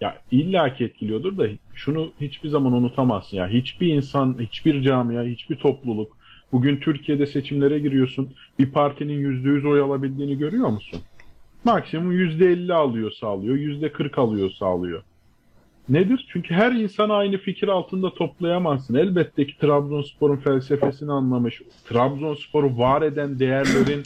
[0.00, 3.48] Ya illaki etkiliyordur da şunu hiçbir zaman unutamazsın ya.
[3.48, 6.16] Hiçbir insan, hiçbir camia, hiçbir topluluk
[6.52, 8.30] bugün Türkiye'de seçimlere giriyorsun.
[8.58, 11.00] Bir partinin yüzde yüz oy alabildiğini görüyor musun?
[11.64, 15.02] Maksimum yüzde elli alıyor sağlıyor, yüzde kırk alıyor sağlıyor.
[15.88, 16.26] Nedir?
[16.32, 18.94] Çünkü her insanı aynı fikir altında toplayamazsın.
[18.94, 24.02] Elbette ki Trabzonspor'un felsefesini anlamış, Trabzonspor'u var eden değerlerin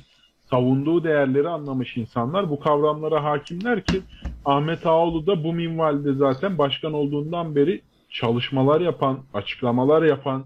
[0.50, 4.00] savunduğu değerleri anlamış insanlar bu kavramlara hakimler ki
[4.44, 10.44] Ahmet Ağoğlu da bu minvalde zaten başkan olduğundan beri çalışmalar yapan, açıklamalar yapan,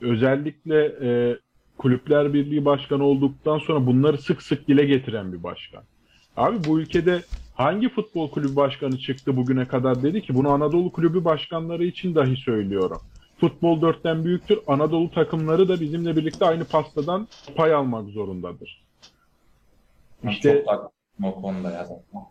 [0.00, 1.38] özellikle e,
[1.78, 5.82] Kulüpler Birliği Başkanı olduktan sonra bunları sık sık dile getiren bir başkan.
[6.36, 7.22] Abi bu ülkede
[7.60, 12.36] Hangi futbol kulübü başkanı çıktı bugüne kadar dedi ki bunu Anadolu kulübü başkanları için dahi
[12.36, 12.98] söylüyorum.
[13.40, 14.58] Futbol dörtten büyüktür.
[14.66, 18.82] Anadolu takımları da bizimle birlikte aynı pastadan pay almak zorundadır.
[20.28, 22.22] İşte çok o konuda ya zaten.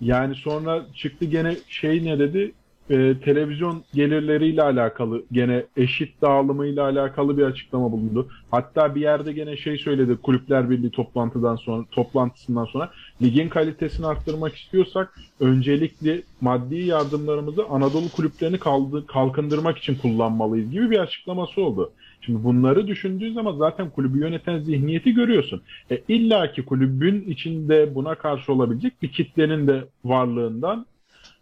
[0.00, 2.52] yani sonra çıktı gene şey ne dedi?
[2.90, 8.28] Ee, televizyon gelirleriyle alakalı gene eşit dağılımıyla alakalı bir açıklama bulundu.
[8.50, 12.90] Hatta bir yerde gene şey söyledi Kulüpler Birliği toplantıdan sonra toplantısından sonra
[13.22, 20.98] ligin kalitesini arttırmak istiyorsak öncelikli maddi yardımlarımızı Anadolu kulüplerini kaldı, kalkındırmak için kullanmalıyız gibi bir
[20.98, 21.92] açıklaması oldu.
[22.26, 25.62] Şimdi bunları düşündüğün zaman zaten kulübü yöneten zihniyeti görüyorsun.
[25.90, 30.86] E, İlla ki kulübün içinde buna karşı olabilecek bir kitlenin de varlığından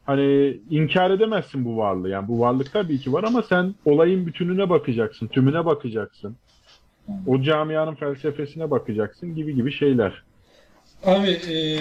[0.06, 2.08] hani inkar edemezsin bu varlığı.
[2.08, 6.36] Yani bu varlık tabii ki var ama sen olayın bütününe bakacaksın, tümüne bakacaksın.
[7.26, 10.22] O camianın felsefesine bakacaksın gibi gibi şeyler.
[11.04, 11.78] Abi e,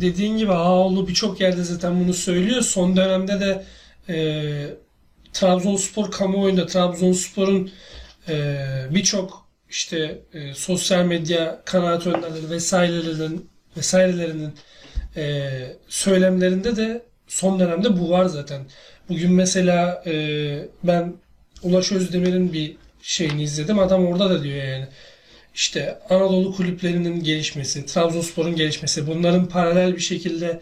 [0.00, 2.60] dediğin gibi Ağoğlu birçok yerde zaten bunu söylüyor.
[2.60, 3.64] Son dönemde de
[4.08, 4.16] e,
[5.32, 7.70] Trabzonspor kamuoyunda Trabzonspor'un
[8.30, 14.54] e, birçok işte e, sosyal medya kanaat önderleri vesairelerinin vesairelerinin
[15.16, 15.50] e,
[15.88, 18.62] söylemlerinde de son dönemde bu var zaten.
[19.08, 20.12] Bugün mesela e,
[20.84, 21.14] ben
[21.62, 23.78] Ulaş Özdemir'in bir şeyini izledim.
[23.78, 24.88] Adam orada da diyor yani.
[25.54, 30.60] İşte Anadolu kulüplerinin gelişmesi, Trabzonspor'un gelişmesi, bunların paralel bir şekilde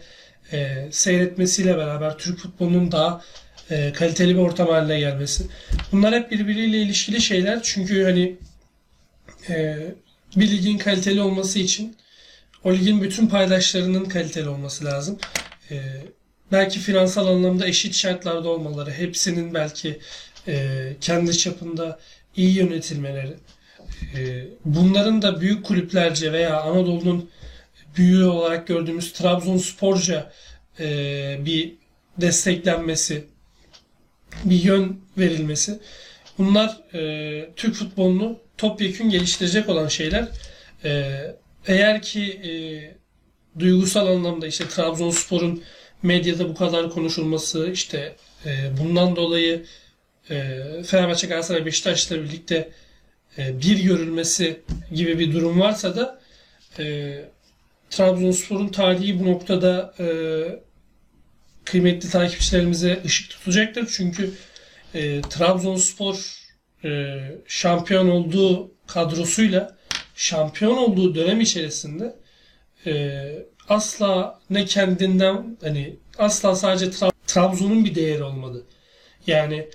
[0.51, 3.21] e, seyretmesiyle beraber Türk futbolunun daha
[3.69, 5.47] e, kaliteli bir ortam haline gelmesi.
[5.91, 7.63] Bunlar hep birbiriyle ilişkili şeyler.
[7.63, 8.35] Çünkü hani
[9.49, 9.77] e,
[10.35, 11.95] bir ligin kaliteli olması için
[12.63, 15.17] o ligin bütün paydaşlarının kaliteli olması lazım.
[15.71, 15.81] E,
[16.51, 19.99] belki finansal anlamda eşit şartlarda olmaları, hepsinin belki
[20.47, 21.99] e, kendi çapında
[22.35, 23.33] iyi yönetilmeleri,
[24.15, 27.29] e, bunların da büyük kulüplerce veya Anadolu'nun
[27.97, 30.31] büyüğü olarak gördüğümüz Trabzonsporca
[30.79, 30.85] e,
[31.45, 31.73] bir
[32.17, 33.25] desteklenmesi,
[34.43, 35.79] bir yön verilmesi.
[36.37, 40.27] Bunlar e, Türk futbolunu topyekün geliştirecek olan şeyler.
[40.83, 41.15] E,
[41.67, 42.51] eğer ki e,
[43.59, 45.63] duygusal anlamda işte Trabzonspor'un
[46.03, 48.15] medyada bu kadar konuşulması, işte
[48.45, 49.65] e, bundan dolayı
[50.29, 52.69] e, Fenerbahçe, Galatasaray, Beşiktaş'la birlikte
[53.37, 54.59] e, bir görülmesi
[54.93, 56.21] gibi bir durum varsa da
[56.79, 57.15] e,
[57.89, 60.05] Trabzonspor'un tarihi bu noktada e,
[61.71, 63.89] kıymetli takipçilerimize ışık tutacaktır.
[63.91, 64.31] Çünkü
[64.93, 66.39] e, Trabzonspor
[66.83, 69.77] e, şampiyon olduğu kadrosuyla
[70.15, 72.15] şampiyon olduğu dönem içerisinde
[72.85, 73.21] e,
[73.69, 78.65] asla ne kendinden hani asla sadece Tra- Trabzon'un bir değeri olmadı.
[79.27, 79.69] Yani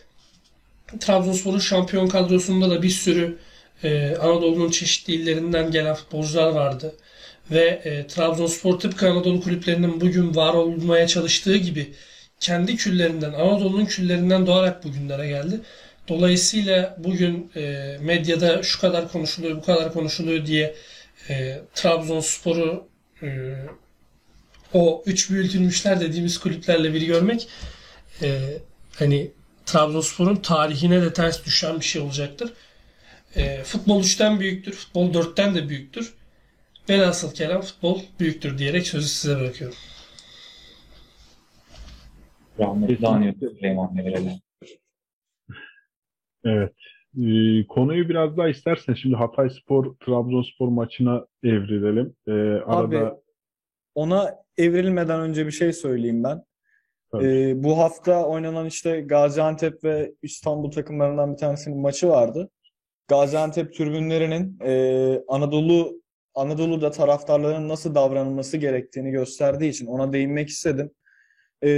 [1.01, 3.39] Trabzonspor'un şampiyon kadrosunda da bir sürü
[3.83, 6.95] e, Anadolu'nun çeşitli illerinden gelen futbolcular vardı.
[7.51, 11.93] Ve e, Trabzonspor tıpkı Anadolu kulüplerinin bugün var olmaya çalıştığı gibi
[12.41, 15.61] kendi küllerinden, Anadolu'nun küllerinden doğarak bugünlere geldi.
[16.09, 20.75] Dolayısıyla bugün e, medyada şu kadar konuşuluyor, bu kadar konuşuluyor diye
[21.29, 22.89] e, Trabzonspor'u
[23.23, 23.55] e,
[24.73, 27.49] o üç büyütülmüşler dediğimiz kulüplerle bir görmek
[28.23, 28.59] e,
[28.99, 29.31] hani
[29.67, 32.53] Trabzonspor'un tarihine de ters düşen bir şey olacaktır.
[33.37, 36.15] E, futbol 3'ten büyüktür, futbol 4'ten de büyüktür.
[36.89, 39.77] Velhasıl kelam futbol büyüktür diyerek sözü size bırakıyorum.
[42.59, 44.33] Rahmetli Anil Süleyman verelim.
[46.45, 46.73] Evet.
[47.23, 52.17] Ee, konuyu biraz daha istersen şimdi Hatayspor Trabzonspor maçına evrilelim.
[52.27, 52.33] Ee,
[52.67, 53.21] Abi arada
[53.95, 56.45] ona evrilmeden önce bir şey söyleyeyim ben.
[57.23, 62.51] Ee, bu hafta oynanan işte Gaziantep ve İstanbul takımlarından bir tanesinin maçı vardı.
[63.09, 66.04] Gaziantep tribünlerinin e, Anadolu
[66.35, 70.91] Anadolu'da taraftarların nasıl davranılması gerektiğini gösterdiği için ona değinmek istedim.
[71.65, 71.69] E,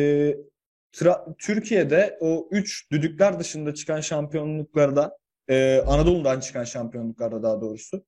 [0.92, 8.04] Tra- Türkiye'de o üç düdükler dışında çıkan şampiyonluklarda, e, Anadolu'dan çıkan şampiyonluklarda daha doğrusu,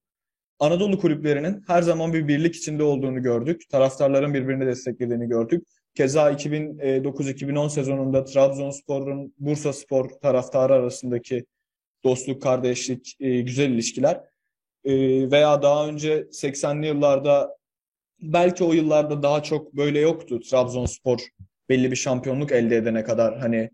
[0.58, 3.70] Anadolu kulüplerinin her zaman bir birlik içinde olduğunu gördük.
[3.70, 5.66] Taraftarların birbirini desteklediğini gördük.
[5.94, 11.44] Keza 2009-2010 sezonunda Trabzonspor'un Bursaspor taraftarı arasındaki
[12.04, 14.20] dostluk, kardeşlik, e, güzel ilişkiler
[14.88, 14.94] E,
[15.30, 17.56] veya daha önce 80'li yıllarda
[18.20, 20.40] belki o yıllarda daha çok böyle yoktu.
[20.40, 21.18] Trabzonspor
[21.68, 23.70] belli bir şampiyonluk elde edene kadar hani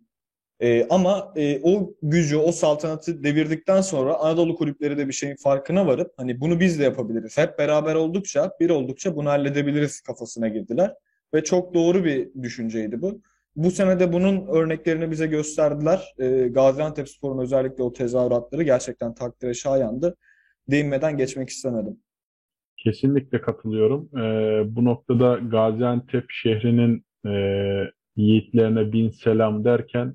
[0.60, 5.86] e, ama e, o gücü, o saltanatı devirdikten sonra Anadolu kulüpleri de bir şeyin farkına
[5.86, 7.38] varıp hani bunu biz de yapabiliriz.
[7.38, 10.94] Hep beraber oldukça, bir oldukça bunu halledebiliriz kafasına girdiler.
[11.34, 13.20] Ve çok doğru bir düşünceydi bu.
[13.56, 16.14] Bu sene de bunun örneklerini bize gösterdiler.
[16.18, 20.16] E, Gaziantepspor'un özellikle o tezahüratları gerçekten takdire şayandı.
[20.70, 21.96] Değinmeden geçmek istemedim.
[22.76, 24.18] kesinlikle katılıyorum.
[24.18, 24.22] E,
[24.76, 27.34] bu noktada Gaziantep şehrinin e,
[28.16, 30.14] yiğitlerine bin selam derken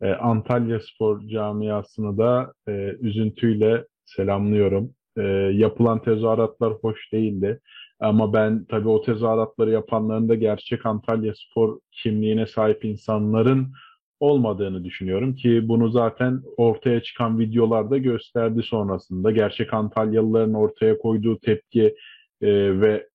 [0.00, 4.94] e, Antalya Spor camiasını da e, üzüntüyle selamlıyorum.
[5.16, 7.60] E, yapılan tezahüratlar hoş değildi.
[8.00, 13.72] Ama ben tabii o tezahüratları yapanların da gerçek Antalya Spor kimliğine sahip insanların
[14.20, 19.30] olmadığını düşünüyorum ki bunu zaten ortaya çıkan videolarda gösterdi sonrasında.
[19.30, 21.96] Gerçek Antalyalıların ortaya koyduğu tepki
[22.40, 23.08] e, ve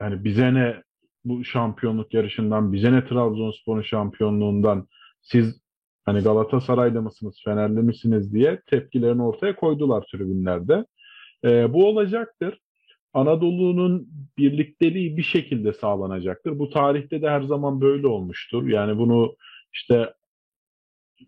[0.00, 0.82] yani bize ne
[1.24, 4.88] bu şampiyonluk yarışından, bize ne Trabzonspor'un şampiyonluğundan,
[5.22, 5.60] siz
[6.04, 10.84] hani Galatasaray'da mısınız, Fenerli misiniz diye tepkilerini ortaya koydular tribünlerde.
[11.44, 12.58] E, bu olacaktır.
[13.14, 16.58] Anadolu'nun birlikteliği bir şekilde sağlanacaktır.
[16.58, 18.68] Bu tarihte de her zaman böyle olmuştur.
[18.68, 19.36] Yani bunu
[19.72, 20.12] işte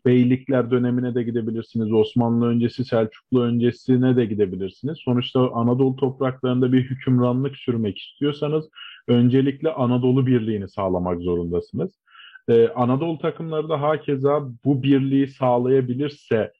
[0.06, 1.92] Beylikler dönemine de gidebilirsiniz.
[1.92, 4.98] Osmanlı öncesi, Selçuklu öncesine de gidebilirsiniz.
[5.04, 8.68] Sonuçta Anadolu topraklarında bir hükümranlık sürmek istiyorsanız
[9.08, 11.90] öncelikle Anadolu birliğini sağlamak zorundasınız.
[12.48, 16.52] Ee, Anadolu takımları da hakeza bu birliği sağlayabilirse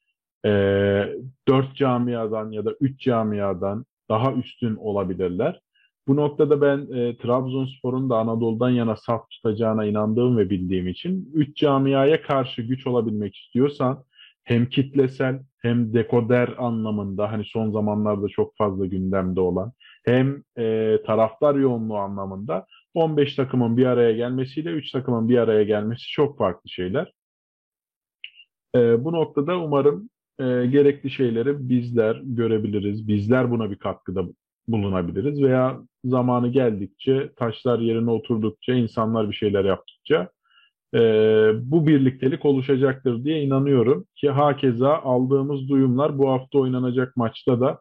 [0.45, 0.51] e,
[1.49, 5.61] dört camiadan ya da üç camiadan daha üstün olabilirler.
[6.09, 11.57] Bu noktada ben e, Trabzonspor'un da Anadolu'dan yana saf tutacağına inandığım ve bildiğim için üç
[11.57, 14.05] camiaya karşı güç olabilmek istiyorsan
[14.45, 19.73] hem kitlesel hem dekoder anlamında hani son zamanlarda çok fazla gündemde olan
[20.05, 26.11] hem e, taraftar yoğunluğu anlamında 15 takımın bir araya gelmesiyle 3 takımın bir araya gelmesi
[26.11, 27.13] çok farklı şeyler.
[28.77, 33.09] E, bu noktada umarım e, gerekli şeyleri bizler görebiliriz.
[33.09, 34.25] Bizler buna bir katkıda
[34.69, 40.29] bulunabiliriz veya zamanı geldikçe, taşlar yerine oturdukça, insanlar bir şeyler yaptıkça
[40.95, 41.01] e,
[41.55, 47.81] bu birliktelik oluşacaktır diye inanıyorum ki hakeza aldığımız duyumlar bu hafta oynanacak maçta da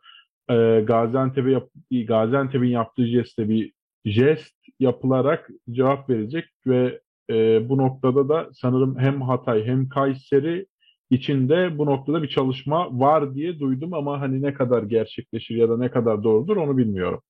[0.49, 1.69] e, Gaziantep'e yap
[2.07, 3.71] Gaziantep'in yaptığı jeste bir
[4.05, 10.65] jest yapılarak cevap verecek ve e, bu noktada da sanırım hem Hatay hem Kayseri
[11.09, 15.77] içinde bu noktada bir çalışma var diye duydum ama hani ne kadar gerçekleşir ya da
[15.77, 17.21] ne kadar doğrudur onu bilmiyorum.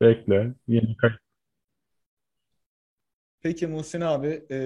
[0.00, 0.54] Bekle.
[0.68, 1.10] Yeni kay
[3.46, 4.58] Peki Muhsin abi, e,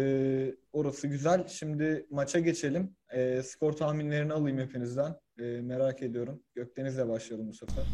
[0.73, 1.49] orası güzel.
[1.49, 2.97] Şimdi maça geçelim.
[3.13, 5.17] E, skor tahminlerini alayım hepinizden.
[5.39, 6.43] E, merak ediyorum.
[6.55, 7.85] Gökdeniz'le başlayalım bu sefer.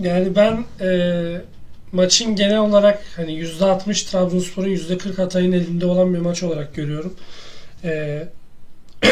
[0.00, 0.90] Yani ben e,
[1.92, 7.16] maçın genel olarak hani %60 Trabzonspor'un %40 Hatay'ın elinde olan bir maç olarak görüyorum.
[7.84, 8.28] E,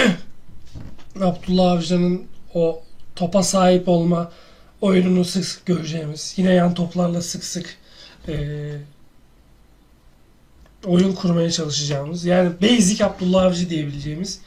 [1.21, 2.83] Abdullah Avcı'nın o
[3.17, 4.33] topa sahip olma
[4.81, 7.77] oyununu sık sık göreceğimiz, yine yan toplarla sık sık
[8.29, 8.35] e,
[10.85, 14.41] oyun kurmaya çalışacağımız, yani basic Abdullah Avcı diyebileceğimiz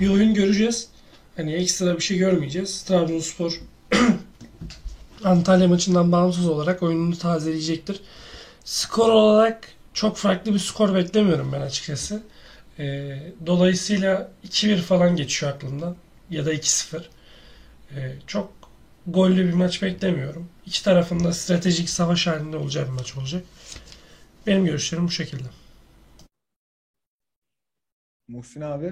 [0.00, 0.88] bir oyun göreceğiz.
[1.36, 2.82] Hani ekstra bir şey görmeyeceğiz.
[2.82, 3.60] Trabzonspor
[5.24, 8.00] Antalya maçından bağımsız olarak oyununu tazeleyecektir.
[8.64, 12.22] Skor olarak çok farklı bir skor beklemiyorum ben açıkçası.
[12.78, 15.96] E, dolayısıyla 2-1 falan geçiyor aklımdan.
[16.30, 17.08] Ya da 2-0.
[17.96, 18.52] E, çok
[19.06, 20.48] gollü bir maç beklemiyorum.
[20.66, 23.42] İki tarafında stratejik savaş halinde olacağı bir maç olacak.
[24.46, 25.48] Benim görüşlerim bu şekilde.
[28.28, 28.86] Muhsin abi.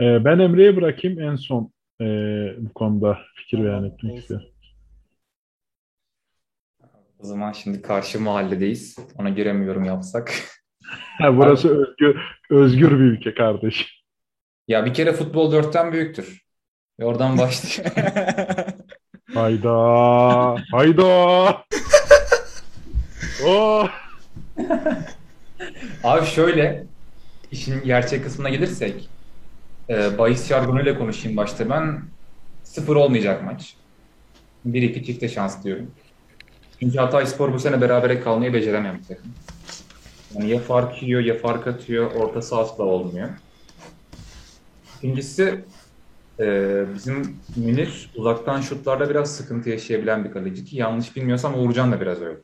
[0.00, 2.04] Ee, ben Emre'ye bırakayım en son e,
[2.58, 4.48] bu konuda fikir Tamam, beyan etmek istiyorum.
[7.18, 8.96] O zaman şimdi karşı mahalledeyiz.
[9.18, 10.34] Ona giremiyorum yapsak.
[11.20, 13.86] Burası özgür, özgür bir ülke kardeşim.
[14.68, 16.42] Ya bir kere futbol dörtten büyüktür.
[17.00, 17.94] Ve oradan başlayayım.
[19.34, 19.74] Hayda,
[20.72, 21.64] hayda.
[23.46, 23.88] Oh.
[26.04, 26.84] Abi şöyle,
[27.50, 29.08] işin gerçek kısmına gelirsek,
[29.88, 32.02] e, bahis jargonuyla konuşayım başta ben.
[32.64, 33.76] Sıfır olmayacak maç.
[34.66, 35.90] 1-2 çifte şans diyorum.
[36.80, 39.32] Çünkü Hatayspor bu sene berabere kalmayı beceremeyen bir takım.
[40.34, 43.30] Yani ya fark yiyor ya fark atıyor, orta saha asla olmuyor.
[44.96, 45.64] İkincisi,
[46.40, 52.00] e, bizim Münir uzaktan şutlarda biraz sıkıntı yaşayabilen bir kaleci ki yanlış bilmiyorsam Uğurcan da
[52.00, 52.40] biraz öyle.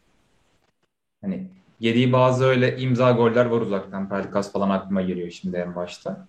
[1.23, 4.09] Hani yediği bazı öyle imza goller var uzaktan.
[4.09, 6.29] Pelkas falan aklıma geliyor şimdi en başta.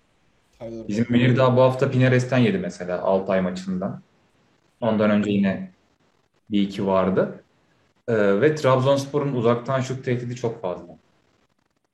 [0.58, 0.88] Hayır.
[0.88, 4.02] Bizim Münir daha bu hafta Pinares'ten yedi mesela Altay maçından.
[4.80, 5.72] Ondan önce yine
[6.50, 7.44] bir iki vardı.
[8.08, 10.99] Ee, ve Trabzonspor'un uzaktan şut tehdidi çok fazla.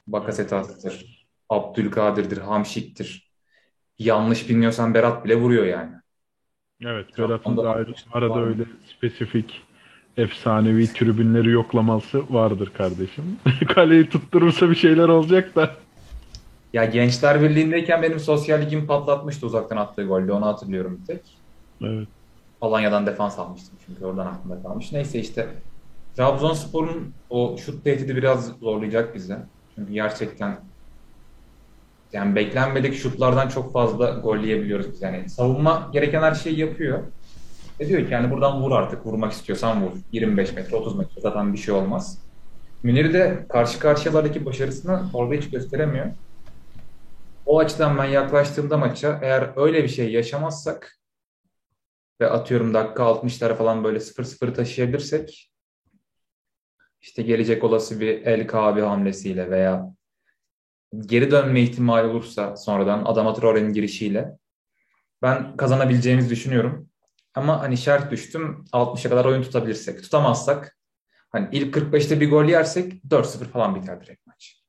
[0.06, 3.30] Bakasetas'tır, Abdülkadir'dir, Hamşik'tir.
[3.98, 5.92] Yanlış bilmiyorsam Berat bile vuruyor yani.
[6.80, 8.64] Evet, Berat'ın da arada öyle
[8.96, 9.62] spesifik
[10.16, 13.38] efsanevi tribünleri yoklaması vardır kardeşim.
[13.74, 15.70] Kaleyi tutturursa bir şeyler olacak da.
[16.72, 20.32] Ya Gençler Birliği'ndeyken benim sosyal ligimi patlatmıştı uzaktan attığı golde.
[20.32, 21.22] Onu hatırlıyorum bir tek.
[21.82, 22.08] Evet.
[22.60, 24.92] Alanya'dan defans almıştım çünkü oradan aklımda kalmış.
[24.92, 25.48] Neyse işte
[26.16, 29.36] Trabzonspor'un o şut tehdidi biraz zorlayacak bizi.
[29.76, 30.58] Çünkü gerçekten
[32.12, 35.02] yani beklenmedik şutlardan çok fazla gol yiyebiliyoruz biz.
[35.02, 37.02] Yani savunma gereken her şeyi yapıyor.
[37.80, 39.06] Ve diyor ki yani buradan vur artık.
[39.06, 39.90] Vurmak istiyorsan vur.
[40.12, 42.18] 25 metre, 30 metre zaten bir şey olmaz.
[42.82, 46.06] Münir de karşı karşıyalardaki başarısını orada hiç gösteremiyor.
[47.46, 50.98] O açıdan ben yaklaştığımda maça eğer öyle bir şey yaşamazsak
[52.20, 55.50] ve atıyorum dakika 60'lara falan böyle 0-0 taşıyabilirsek
[57.06, 59.94] işte gelecek olası bir Kaabi hamlesiyle veya
[61.06, 64.38] geri dönme ihtimali olursa sonradan Adama Traore'nin girişiyle
[65.22, 66.88] ben kazanabileceğimizi düşünüyorum.
[67.34, 70.02] Ama hani şart düştüm 60'a kadar oyun tutabilirsek.
[70.02, 70.76] Tutamazsak
[71.30, 74.62] hani ilk 45'te bir gol yersek 4-0 falan biter direkt maç.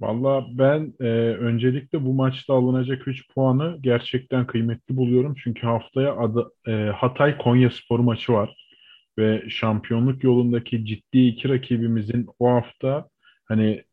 [0.00, 1.04] Valla ben e,
[1.34, 5.34] öncelikle bu maçta alınacak 3 puanı gerçekten kıymetli buluyorum.
[5.44, 8.67] Çünkü haftaya adı, e, Hatay Konyaspor maçı var.
[9.18, 13.08] Ve şampiyonluk yolundaki ciddi iki rakibimizin o hafta
[13.44, 13.84] hani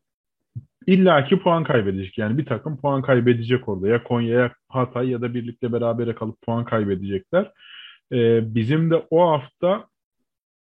[0.86, 2.18] illaki puan kaybedecek.
[2.18, 3.88] Yani bir takım puan kaybedecek orada.
[3.88, 7.52] Ya Konya ya Hatay ya da birlikte berabere kalıp puan kaybedecekler.
[8.12, 9.86] E, bizim de o hafta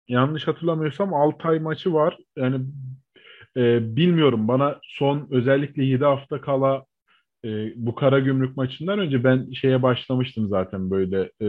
[0.08, 2.16] yanlış hatırlamıyorsam Altay maçı var.
[2.36, 2.60] Yani
[3.56, 6.84] e, bilmiyorum bana son özellikle 7 hafta kala
[7.44, 11.48] e, bu Karagümrük maçından önce ben şeye başlamıştım zaten böyle e,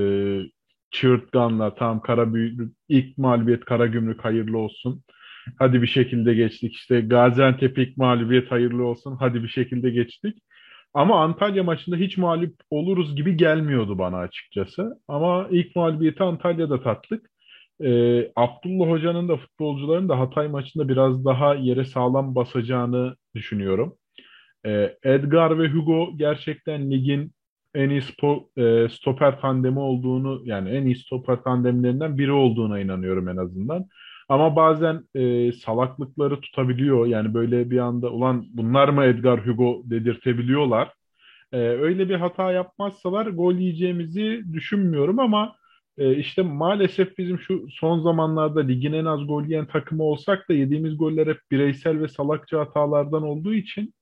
[0.92, 5.04] çığırtkanla tam Karagümrük ilk mağlubiyet Karagümrük hayırlı olsun.
[5.60, 6.74] Hadi bir şekilde geçtik.
[6.76, 9.18] İşte Gaziantep ilk mağlubiyet hayırlı olsun.
[9.20, 10.38] Hadi bir şekilde geçtik.
[10.94, 15.02] Ama Antalya maçında hiç mağlup oluruz gibi gelmiyordu bana açıkçası.
[15.08, 17.30] Ama ilk mağlubiyeti Antalya'da tattık.
[17.84, 23.96] Ee, Abdullah Hoca'nın da futbolcuların da Hatay maçında biraz daha yere sağlam basacağını düşünüyorum.
[24.66, 27.32] Ee, Edgar ve Hugo gerçekten ligin
[27.78, 33.30] en iyi spo, e, stoper tandemi olduğunu yani en iyi stoper tandemlerinden biri olduğuna inanıyorum
[33.30, 33.86] en azından.
[34.30, 37.06] Ama bazen e, salaklıkları tutabiliyor.
[37.06, 40.94] Yani böyle bir anda ulan bunlar mı Edgar Hugo dedirtebiliyorlar.
[41.52, 45.56] E, öyle bir hata yapmazsalar gol yiyeceğimizi düşünmüyorum ama
[45.98, 50.54] e, işte maalesef bizim şu son zamanlarda ligin en az gol yiyen takımı olsak da
[50.54, 53.94] yediğimiz goller hep bireysel ve salakça hatalardan olduğu için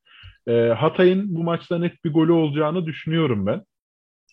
[0.47, 3.61] e, Hatay'ın bu maçta net bir golü olacağını düşünüyorum ben.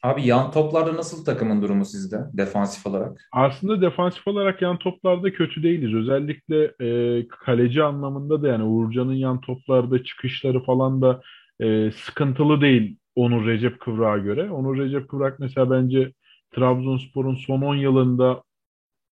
[0.02, 3.28] Abi yan toplarda nasıl takımın durumu sizde defansif olarak?
[3.32, 5.94] Aslında defansif olarak yan toplarda kötü değiliz.
[5.94, 11.20] Özellikle e, kaleci anlamında da yani Uğurcan'ın yan toplarda çıkışları falan da
[11.60, 14.50] e, sıkıntılı değil Onur Recep Kıvrak'a göre.
[14.50, 16.12] Onur Recep Kıvrak mesela bence
[16.54, 18.42] Trabzonspor'un son 10 yılında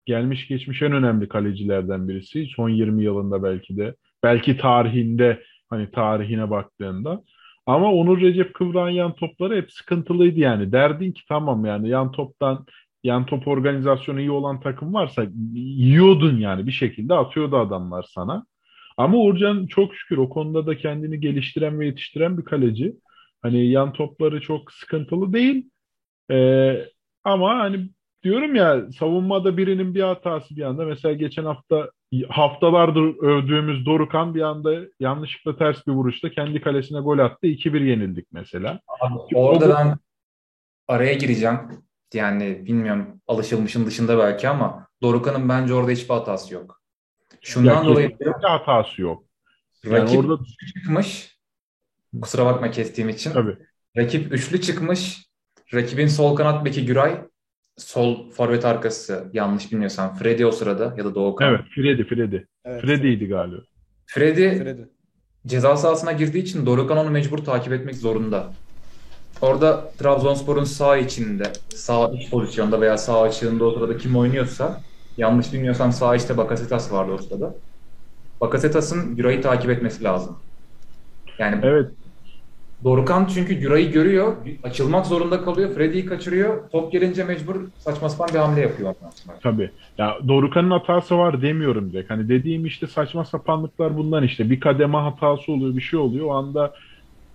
[0.05, 2.47] gelmiş geçmiş en önemli kalecilerden birisi.
[2.47, 3.95] Son 20 yılında belki de.
[4.23, 7.23] Belki tarihinde hani tarihine baktığında.
[7.67, 10.73] Ama Onur Recep Kıvrak'ın yan topları hep sıkıntılıydı yani.
[10.73, 12.67] Derdin ki tamam yani yan toptan
[13.05, 18.47] yan top organizasyonu iyi olan takım varsa yiyordun yani bir şekilde atıyordu adamlar sana.
[18.97, 22.95] Ama Uğurcan çok şükür o konuda da kendini geliştiren ve yetiştiren bir kaleci.
[23.43, 25.71] Hani yan topları çok sıkıntılı değil.
[26.31, 26.85] Ee,
[27.25, 27.91] ama hani
[28.23, 31.91] diyorum ya savunmada birinin bir hatası bir anda mesela geçen hafta
[32.29, 37.47] haftalardır övdüğümüz Dorukan bir anda yanlışlıkla ters bir vuruşta kendi kalesine gol attı.
[37.47, 38.81] 2-1 yenildik mesela.
[39.01, 39.99] Abi, orada ben
[40.89, 41.59] araya gireceğim.
[42.15, 46.81] Yani bilmiyorum alışılmışın dışında belki ama Dorukan'ın bence orada hiçbir hatası yok.
[47.41, 49.25] Şundan ya, dolayı hatası yok.
[49.85, 50.45] Yani rakip orada
[50.75, 51.39] çıkmış.
[52.23, 53.33] Kusura bakma kestiğim için.
[53.33, 53.57] Tabii.
[53.97, 55.27] Rakip üçlü çıkmış.
[55.75, 57.25] Rakibin sol kanat beki Güray
[57.77, 61.49] sol forvet arkası yanlış bilmiyorsam Freddy o sırada ya da Doğukan.
[61.49, 62.37] Evet Freddy Freddy.
[62.65, 62.83] Evet.
[62.83, 63.61] Freddy'ydi galiba.
[64.07, 64.83] Freddy Freddy.
[65.47, 68.53] ceza sahasına girdiği için Dorukhan onu mecbur takip etmek zorunda.
[69.41, 74.81] Orada Trabzonspor'un sağ içinde, sağ iç pozisyonda veya sağ açığında o sırada kim oynuyorsa
[75.17, 77.55] yanlış bilmiyorsam sağ içte Bakasetas vardı o sırada.
[78.41, 80.39] Bakasetas'ın Güray'ı takip etmesi lazım.
[81.39, 81.91] Yani Evet.
[82.85, 86.71] Dorukan çünkü Güray'ı görüyor, açılmak zorunda kalıyor, Freddy'yi kaçırıyor.
[86.71, 88.95] Top gelince mecbur saçma sapan bir hamle yapıyor.
[89.43, 89.71] Tabii.
[89.99, 92.11] Ya Dorukan'ın hatası var demiyorum direkt.
[92.11, 94.51] Hani dediğim işte saçma sapanlıklar bundan işte.
[94.51, 96.27] Bir kademe hatası oluyor, bir şey oluyor.
[96.27, 96.73] O anda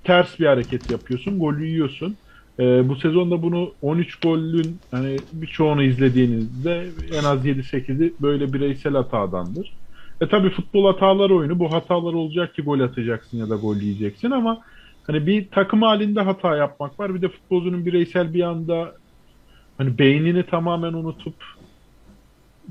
[0.03, 2.19] ters bir hareket yapıyorsun, golü yiyorsun.
[2.59, 9.77] Ee, bu sezonda bunu 13 golün hani birçoğunu izlediğinizde en az 7-8'i böyle bireysel hatadandır.
[10.21, 11.59] E tabii futbol hatalar oyunu.
[11.59, 14.61] Bu hatalar olacak ki gol atacaksın ya da gol yiyeceksin ama
[15.07, 17.15] hani bir takım halinde hata yapmak var.
[17.15, 18.93] Bir de futbolcunun bireysel bir anda
[19.77, 21.43] hani beynini tamamen unutup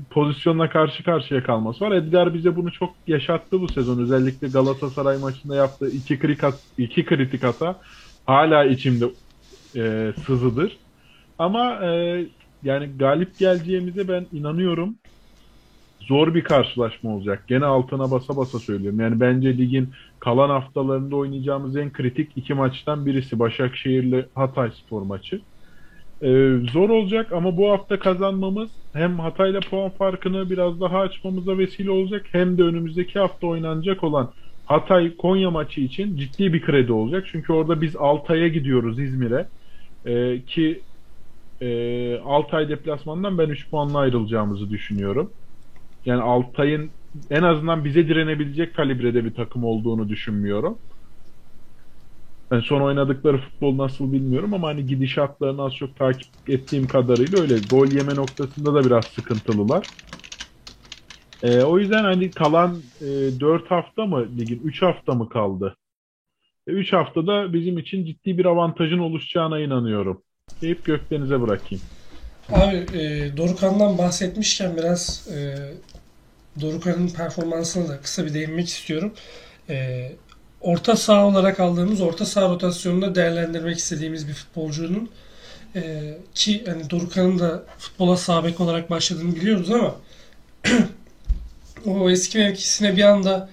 [0.09, 1.91] pozisyonla karşı karşıya kalması var.
[1.91, 3.99] Edgar bize bunu çok yaşattı bu sezon.
[3.99, 7.81] Özellikle Galatasaray maçında yaptığı iki kritik, iki kritik hata
[8.25, 9.05] hala içimde
[9.77, 10.79] e, sızıdır.
[11.37, 11.89] Ama e,
[12.63, 14.99] yani galip geleceğimize ben inanıyorum.
[16.01, 17.47] Zor bir karşılaşma olacak.
[17.47, 18.99] Gene altına basa basa söylüyorum.
[18.99, 25.41] Yani bence ligin kalan haftalarında oynayacağımız en kritik iki maçtan birisi Başakşehir'le Hatayspor maçı.
[26.21, 26.27] Ee,
[26.73, 32.25] zor olacak ama bu hafta kazanmamız hem Hatay'la puan farkını biraz daha açmamıza vesile olacak
[32.31, 34.33] hem de önümüzdeki hafta oynanacak olan
[34.65, 37.27] Hatay Konya maçı için ciddi bir kredi olacak.
[37.31, 39.49] Çünkü orada biz Altay'a gidiyoruz İzmir'e.
[40.05, 40.85] Ee, ki
[41.61, 45.33] e, Altay deplasmanından ben 3 puanla ayrılacağımızı düşünüyorum.
[46.05, 46.91] Yani Altay'ın
[47.29, 50.77] en azından bize direnebilecek kalibrede bir takım olduğunu düşünmüyorum.
[52.51, 57.55] Ben son oynadıkları futbol nasıl bilmiyorum ama hani gidişatlarını az çok takip ettiğim kadarıyla öyle.
[57.69, 59.87] Gol yeme noktasında da biraz sıkıntılılar.
[61.43, 63.05] Ee, o yüzden hani kalan e,
[63.39, 65.75] 4 hafta mı ligin 3 hafta mı kaldı?
[66.67, 70.21] 3 e, haftada bizim için ciddi bir avantajın oluşacağına inanıyorum.
[70.61, 71.83] Deyip gökdenize bırakayım.
[72.51, 75.37] Abi e, Dorukan'dan bahsetmişken biraz e,
[76.61, 79.13] Dorukan'ın performansına da kısa bir değinmek istiyorum.
[79.69, 80.11] E,
[80.61, 85.09] orta saha olarak aldığımız orta saha rotasyonunda değerlendirmek istediğimiz bir futbolcunun
[85.75, 89.95] e, ki hani Dorukan'ın da futbola sağ olarak başladığını biliyoruz ama
[91.85, 93.49] o eski mevkisine bir anda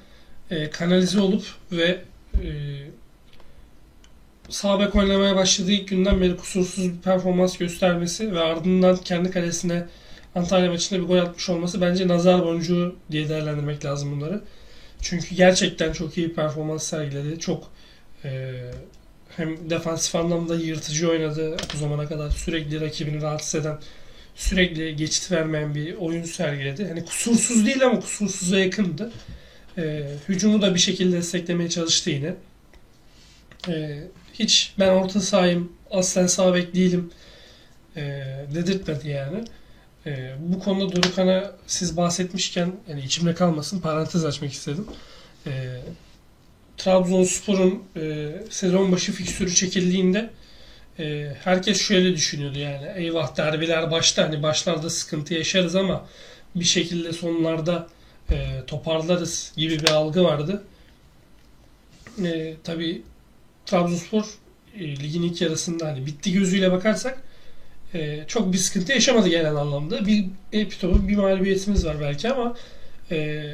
[0.51, 2.01] e, kanalize olup ve
[2.35, 2.49] e,
[4.49, 9.87] sağ bek oynamaya başladığı ilk günden beri kusursuz bir performans göstermesi ve ardından kendi kalesine
[10.35, 14.41] Antalya maçında bir gol atmış olması bence nazar boncuğu diye değerlendirmek lazım bunları.
[15.01, 17.41] Çünkü gerçekten çok iyi performans sergiledi.
[17.41, 17.71] Çok
[18.25, 18.53] e,
[19.37, 23.79] hem defansif anlamda yırtıcı oynadı bu zamana kadar sürekli rakibini rahatsız eden
[24.35, 26.89] sürekli geçit vermeyen bir oyun sergiledi.
[26.89, 29.13] Hani kusursuz değil ama kusursuza yakındı.
[29.79, 32.35] E, hücumu da bir şekilde desteklemeye çalıştı yine.
[33.69, 34.03] E,
[34.35, 37.11] hiç ben orta sahayım, aslen sağ bek değilim
[37.97, 38.03] e,
[38.55, 39.45] dedirtmedi yani.
[40.07, 44.87] E, bu konuda Dorukan'a siz bahsetmişken yani içimde kalmasın parantez açmak istedim.
[45.47, 45.81] E,
[46.77, 50.31] Trabzonspor'un e, sezon başı fikstürü çekildiğinde
[50.99, 56.07] e, herkes şöyle düşünüyordu yani eyvah derbiler başta hani başlarda sıkıntı yaşarız ama
[56.55, 57.89] bir şekilde sonlarda
[58.31, 60.65] e, toparlarız gibi bir algı vardı.
[62.25, 63.03] E, tabii
[63.67, 64.25] Trabzonspor
[64.79, 67.23] e, ligin ilk yarısında hani bitti gözüyle bakarsak
[67.95, 70.07] e, çok bir sıkıntı yaşamadı genel anlamda.
[70.07, 72.55] Bir epitopu bir mağlubiyetimiz var belki ama
[73.11, 73.45] e,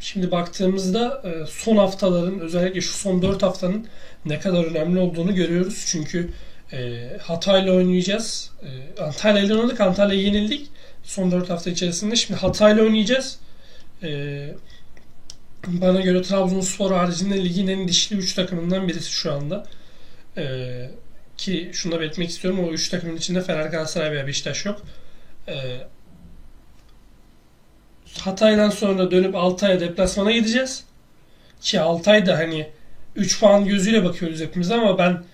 [0.00, 3.86] şimdi baktığımızda e, son haftaların özellikle şu son 4 haftanın
[4.24, 5.84] ne kadar önemli olduğunu görüyoruz.
[5.86, 6.30] Çünkü
[6.72, 8.50] e, Hatay'la oynayacağız.
[8.62, 9.80] E, Antalya ile oynadık.
[9.80, 10.66] Antalya'ya yenildik.
[11.02, 12.16] Son 4 hafta içerisinde.
[12.16, 13.38] Şimdi Hatay'la oynayacağız.
[14.02, 14.48] E,
[15.66, 19.66] bana göre Trabzonspor haricinde ligin en dişli 3 takımından birisi şu anda.
[20.36, 20.90] Ee,
[21.38, 22.64] ki şunu da belirtmek istiyorum.
[22.64, 24.82] O 3 takımın içinde Fener, Galatasaray veya Beşiktaş yok.
[25.48, 25.78] Ee,
[28.18, 30.84] Hatay'dan sonra dönüp Altay'a deplasmana gideceğiz.
[31.60, 32.68] Ki Altay da hani
[33.16, 35.24] 3 puan gözüyle bakıyoruz hepimiz ama ben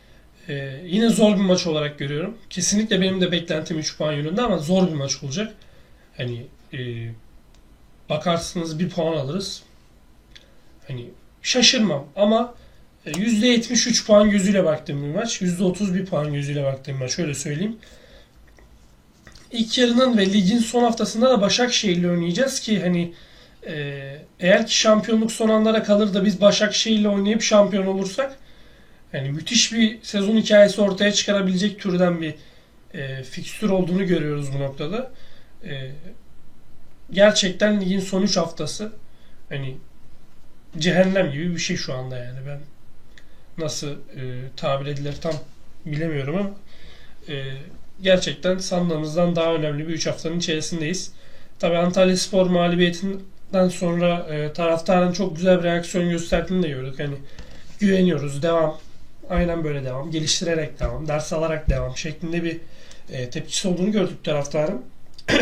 [0.49, 2.39] e, yine zor bir maç olarak görüyorum.
[2.51, 5.55] Kesinlikle benim de beklentim 3 puan yönünde ama zor bir maç olacak.
[6.17, 6.79] Hani e,
[8.11, 9.63] bakarsınız bir puan alırız.
[10.89, 11.11] Hani
[11.43, 12.55] şaşırmam ama
[13.07, 15.43] %73 e, puan gözüyle baktığım bir maç.
[15.43, 17.17] %31 puan gözüyle baktığım maç.
[17.17, 17.77] Şöyle söyleyeyim.
[19.53, 23.13] İlk yarının ve ligin son haftasında da Başakşehir'le oynayacağız ki hani
[23.67, 24.01] e,
[24.41, 28.37] eğer ki şampiyonluk son anlara kalır da biz Başakşehir'le oynayıp şampiyon olursak
[29.13, 32.35] yani müthiş bir sezon hikayesi ortaya çıkarabilecek türden bir
[32.95, 35.13] e, fikstür olduğunu görüyoruz bu noktada.
[35.65, 35.91] E,
[37.11, 38.93] gerçekten ligin son 3 haftası
[39.49, 39.77] hani
[40.79, 42.61] cehennem gibi bir şey şu anda yani ben
[43.59, 44.23] nasıl e,
[44.57, 45.35] tabir edilir tam
[45.87, 46.51] bilemiyorum ama
[47.29, 47.45] e,
[48.03, 51.13] gerçekten sandığımızdan daha önemli bir 3 haftanın içerisindeyiz.
[51.59, 56.99] Tabi Antalya Spor mağlubiyetinden sonra e, taraftarın çok güzel bir reaksiyon gösterdiğini de gördük.
[56.99, 57.15] Hani
[57.81, 58.79] güveniyoruz, devam,
[59.31, 62.61] aynen böyle devam, geliştirerek devam, ders alarak devam şeklinde bir
[63.11, 64.83] e, tepkisi olduğunu gördük taraftarın.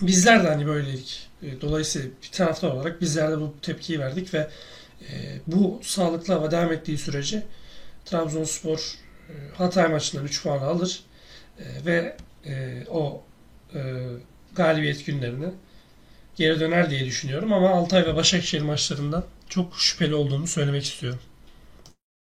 [0.00, 1.28] Bizler de hani böyleydik.
[1.42, 4.48] E, dolayısıyla bir taraftar olarak bizler de bu tepkiyi verdik ve
[5.46, 7.42] bu sağlıklı hava devam ettiği sürece
[8.04, 8.78] Trabzonspor
[9.30, 11.04] e, Hatay maçından 3 puan alır
[11.86, 12.16] ve
[12.90, 13.22] o
[14.56, 15.50] galibiyet günlerine
[16.36, 21.20] geri döner diye düşünüyorum ama Altay ve Başakşehir maçlarından çok şüpheli olduğunu söylemek istiyorum.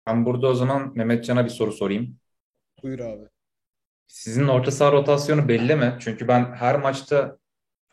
[0.06, 2.18] Ben burada o zaman Mehmetcan'a bir soru sorayım.
[2.82, 3.28] Buyur abi.
[4.06, 5.96] Sizin orta saha rotasyonu belli mi?
[6.00, 7.38] Çünkü ben her maçta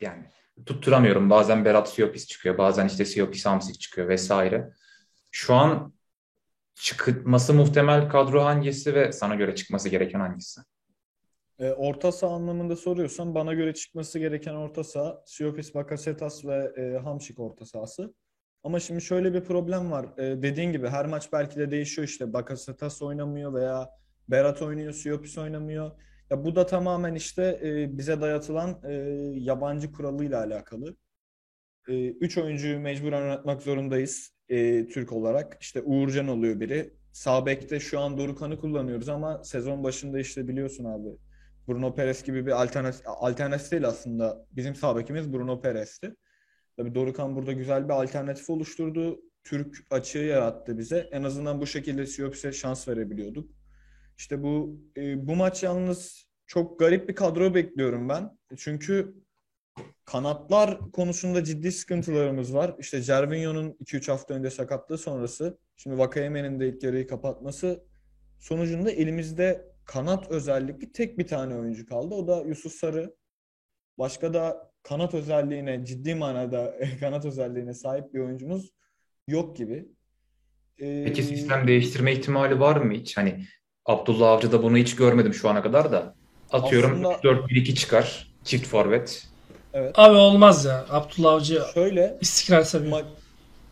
[0.02, 0.31] yani
[0.66, 1.30] tutturamıyorum.
[1.30, 2.58] Bazen Berat Siyopis çıkıyor.
[2.58, 4.72] Bazen işte Siyopis Hamsik çıkıyor vesaire.
[5.32, 5.94] Şu an
[6.76, 10.62] çıkması muhtemel kadro hangisi ve sana göre çıkması gereken hangisi?
[11.60, 16.98] E, orta saha anlamında soruyorsan bana göre çıkması gereken orta saha Siopis, Bakasetas ve e,
[16.98, 18.14] Hamşik orta sahası.
[18.64, 20.06] Ama şimdi şöyle bir problem var.
[20.18, 22.34] E, dediğin gibi her maç belki de değişiyor işte.
[22.34, 23.90] Bakasetas oynamıyor veya
[24.28, 25.92] Berat oynuyor, Siopis oynamıyor.
[26.32, 28.94] Ya bu da tamamen işte e, bize dayatılan e,
[29.36, 30.96] yabancı kuralıyla alakalı.
[31.88, 35.58] E, üç oyuncuyu mecburen oynatmak zorundayız e, Türk olarak.
[35.62, 36.94] İşte Uğurcan oluyor biri.
[37.14, 41.10] Sağ bekte şu an Dorukhan'ı kullanıyoruz ama sezon başında işte biliyorsun abi
[41.68, 44.46] Bruno Perez gibi bir alternatif, alternatif değil aslında.
[44.52, 46.16] Bizim sağ bekimiz Bruno Perez'ti.
[46.78, 49.22] Tabii Dorukhan burada güzel bir alternatif oluşturdu.
[49.44, 51.10] Türk açığı yarattı bize.
[51.12, 53.61] En azından bu şekilde Siopis'e şans verebiliyorduk.
[54.22, 58.38] İşte bu e, bu maç yalnız çok garip bir kadro bekliyorum ben.
[58.58, 59.16] Çünkü
[60.06, 62.76] kanatlar konusunda ciddi sıkıntılarımız var.
[62.80, 67.84] İşte Cervinho'nun 2-3 hafta önce sakatlığı sonrası, şimdi Vakayeme'nin de ilk yarıyı kapatması
[68.40, 72.16] sonucunda elimizde kanat özellikli tek bir tane oyuncu kaldı.
[72.16, 73.16] O da Yusuf Sarı.
[73.98, 78.74] Başka da kanat özelliğine, ciddi manada kanat özelliğine sahip bir oyuncumuz
[79.28, 79.86] yok gibi.
[80.80, 83.18] Ee, Peki sistem değiştirme ihtimali var mı hiç?
[83.18, 83.46] Hani
[83.86, 86.16] Abdullah Avcı'da bunu hiç görmedim şu ana kadar da.
[86.52, 87.44] Atıyorum aslında...
[87.44, 88.32] 4-1-2 çıkar.
[88.44, 89.28] Çift forvet.
[89.74, 90.00] Evet.
[90.00, 90.86] Abi olmaz ya.
[90.90, 93.00] Abdullah Avcı Şöyle, istikrar seviyor.
[93.00, 93.06] Ma-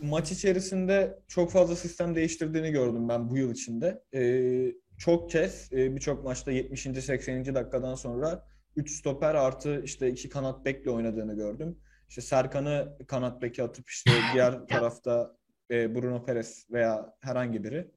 [0.01, 4.03] maç içerisinde çok fazla sistem değiştirdiğini gördüm ben bu yıl içinde.
[4.15, 6.81] Ee, çok kez e, birçok maçta 70.
[6.81, 7.55] 80.
[7.55, 8.45] dakikadan sonra
[8.75, 11.77] 3 stoper artı işte iki kanat bekle oynadığını gördüm.
[12.09, 15.35] İşte Serkan'ı kanat beki atıp işte diğer tarafta
[15.71, 17.91] e, Bruno Perez veya herhangi biri.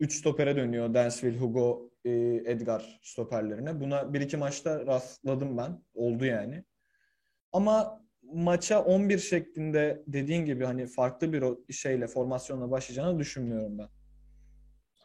[0.00, 2.10] 3 stopere dönüyor Dansville, Hugo, e,
[2.44, 3.80] Edgar stoperlerine.
[3.80, 5.82] Buna bir iki maçta rastladım ben.
[5.94, 6.64] Oldu yani.
[7.52, 13.88] Ama maça 11 şeklinde dediğin gibi hani farklı bir şeyle formasyonla başlayacağını düşünmüyorum ben.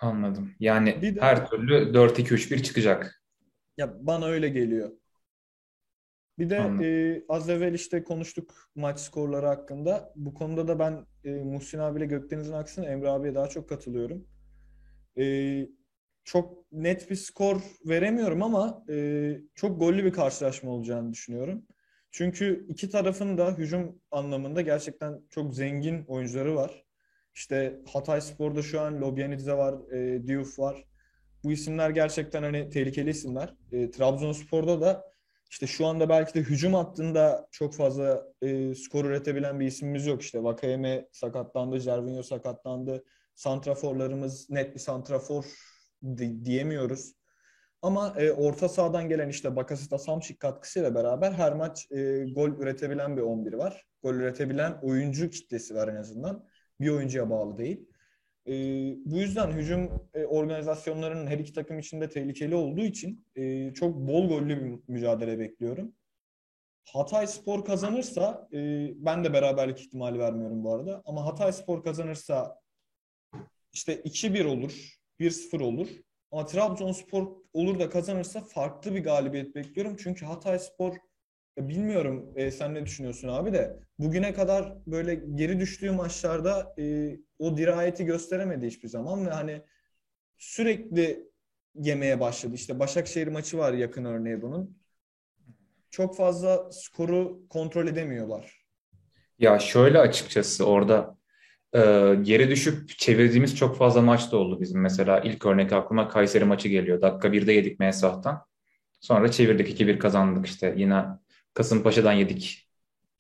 [0.01, 0.51] Anladım.
[0.59, 3.23] Yani bir de, her türlü 4-2-3-1 çıkacak.
[3.77, 4.91] Ya bana öyle geliyor.
[6.39, 6.87] Bir de e,
[7.29, 10.13] az evvel işte konuştuk maç skorları hakkında.
[10.15, 14.27] Bu konuda da ben e, Muhsin abiyle Gökdeniz'in aksine Emre abiye daha çok katılıyorum.
[15.17, 15.67] E,
[16.23, 21.65] çok net bir skor veremiyorum ama e, çok gollü bir karşılaşma olacağını düşünüyorum.
[22.11, 26.83] Çünkü iki tarafın da hücum anlamında gerçekten çok zengin oyuncuları var.
[27.35, 30.85] İşte Hatay Spor'da şu an Lobyanidze var, e, Diouf var.
[31.43, 33.53] Bu isimler gerçekten hani tehlikeli isimler.
[33.71, 35.13] E, Trabzonspor'da da
[35.49, 40.21] işte şu anda belki de hücum hattında çok fazla e, skor üretebilen bir isimimiz yok.
[40.21, 43.03] İşte Vakayeme sakatlandı, Jervinho sakatlandı.
[43.35, 45.45] Santraforlarımız net bir santrafor
[46.17, 47.13] di- diyemiyoruz.
[47.81, 53.17] Ama e, orta sahadan gelen işte Bakasita Samşik katkısıyla beraber her maç e, gol üretebilen
[53.17, 53.85] bir 11 var.
[54.03, 56.45] Gol üretebilen oyuncu kitlesi var en azından.
[56.79, 57.89] Bir oyuncuya bağlı değil.
[58.47, 58.53] E,
[59.05, 64.27] bu yüzden hücum e, organizasyonlarının her iki takım içinde tehlikeli olduğu için e, çok bol
[64.29, 65.93] gollü bir mücadele bekliyorum.
[66.93, 68.57] Hatay Spor kazanırsa, e,
[68.95, 71.01] ben de beraberlik ihtimali vermiyorum bu arada.
[71.05, 72.62] Ama Hatay Spor kazanırsa
[73.73, 75.87] işte 2-1 olur, 1-0 olur.
[76.31, 79.95] Ama Trabzonspor olur da kazanırsa farklı bir galibiyet bekliyorum.
[80.03, 80.95] Çünkü Hatay Spor
[81.57, 87.57] bilmiyorum e, sen ne düşünüyorsun abi de bugüne kadar böyle geri düştüğü maçlarda e, o
[87.57, 89.61] dirayeti gösteremedi hiçbir zaman ve hani
[90.37, 91.29] sürekli
[91.75, 92.55] yemeye başladı.
[92.55, 94.77] İşte Başakşehir maçı var yakın örneği bunun.
[95.89, 98.63] Çok fazla skoru kontrol edemiyorlar.
[99.39, 101.17] Ya şöyle açıkçası orada
[101.75, 101.79] e,
[102.21, 104.81] geri düşüp çevirdiğimiz çok fazla maç da oldu bizim.
[104.81, 107.01] Mesela ilk örnek aklıma Kayseri maçı geliyor.
[107.01, 108.45] Dakika 1'de yedik Mesah'tan.
[108.99, 110.73] Sonra çevirdik 2-1 kazandık işte.
[110.77, 111.05] Yine
[111.53, 112.69] Kasımpaşa'dan yedik.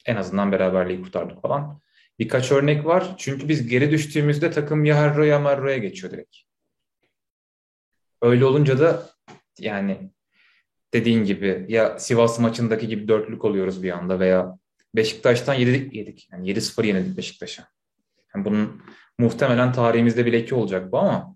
[0.05, 1.81] En azından beraberliği kurtardık falan.
[2.19, 3.15] Birkaç örnek var.
[3.17, 6.37] Çünkü biz geri düştüğümüzde takım ya Herro ya Marro'ya geçiyor direkt.
[8.21, 9.09] Öyle olunca da
[9.59, 10.11] yani
[10.93, 14.57] dediğin gibi ya Sivas maçındaki gibi dörtlük oluyoruz bir anda veya
[14.95, 16.27] Beşiktaş'tan yedik yedik.
[16.31, 17.67] Yani 7-0 yenildik Beşiktaş'a.
[18.35, 18.81] Yani bunun
[19.19, 21.35] muhtemelen tarihimizde bir leke olacak bu ama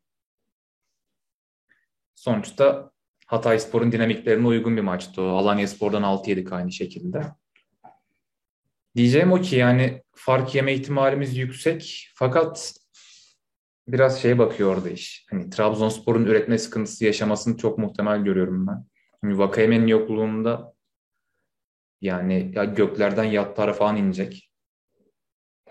[2.16, 2.92] sonuçta
[3.28, 5.28] Hatay Spor'un dinamiklerine uygun bir maçtı o.
[5.28, 7.22] Alanya Spor'dan 6 yedik aynı şekilde.
[8.96, 12.74] Diyeceğim o ki yani fark yeme ihtimalimiz yüksek fakat
[13.88, 15.26] biraz şeye bakıyor orada iş.
[15.30, 18.86] Hani Trabzonspor'un üretme sıkıntısı yaşamasını çok muhtemel görüyorum ben.
[19.22, 20.74] Hani Vakayeme'nin yokluğunda
[22.02, 24.47] yani ya göklerden yatlara falan inecek.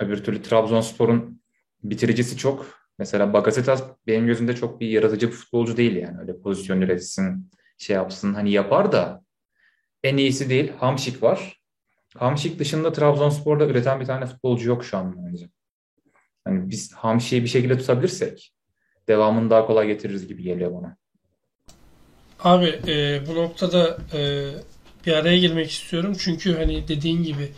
[0.01, 1.43] Öbür türlü Trabzonspor'un
[1.83, 2.67] bitiricisi çok.
[2.99, 6.21] Mesela Bakasetas benim gözümde çok bir yaratıcı bir futbolcu değil yani.
[6.21, 8.35] Öyle pozisyon üretsin, şey yapsın.
[8.35, 9.25] Hani yapar da
[10.03, 10.73] en iyisi değil.
[10.79, 11.61] Hamşik var.
[12.17, 15.49] Hamşik dışında Trabzonspor'da üreten bir tane futbolcu yok şu an bence.
[16.45, 18.53] Hani biz Hamşik'i bir şekilde tutabilirsek
[19.09, 20.97] devamını daha kolay getiririz gibi geliyor bana.
[22.41, 24.51] Abi e, bu noktada e,
[25.07, 26.17] bir araya girmek istiyorum.
[26.19, 27.53] Çünkü hani dediğin gibi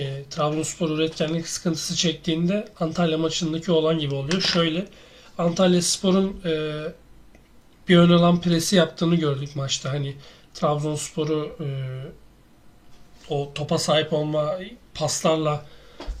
[0.00, 4.40] e, Trabzonspor üretkenlik sıkıntısı çektiğinde Antalya maçındaki olan gibi oluyor.
[4.40, 4.86] Şöyle
[5.38, 6.82] Antalya Spor'un e,
[7.88, 9.90] bir ön alan presi yaptığını gördük maçta.
[9.92, 10.16] Hani
[10.54, 11.66] Trabzonspor'u e,
[13.28, 14.58] o topa sahip olma
[14.94, 15.64] paslarla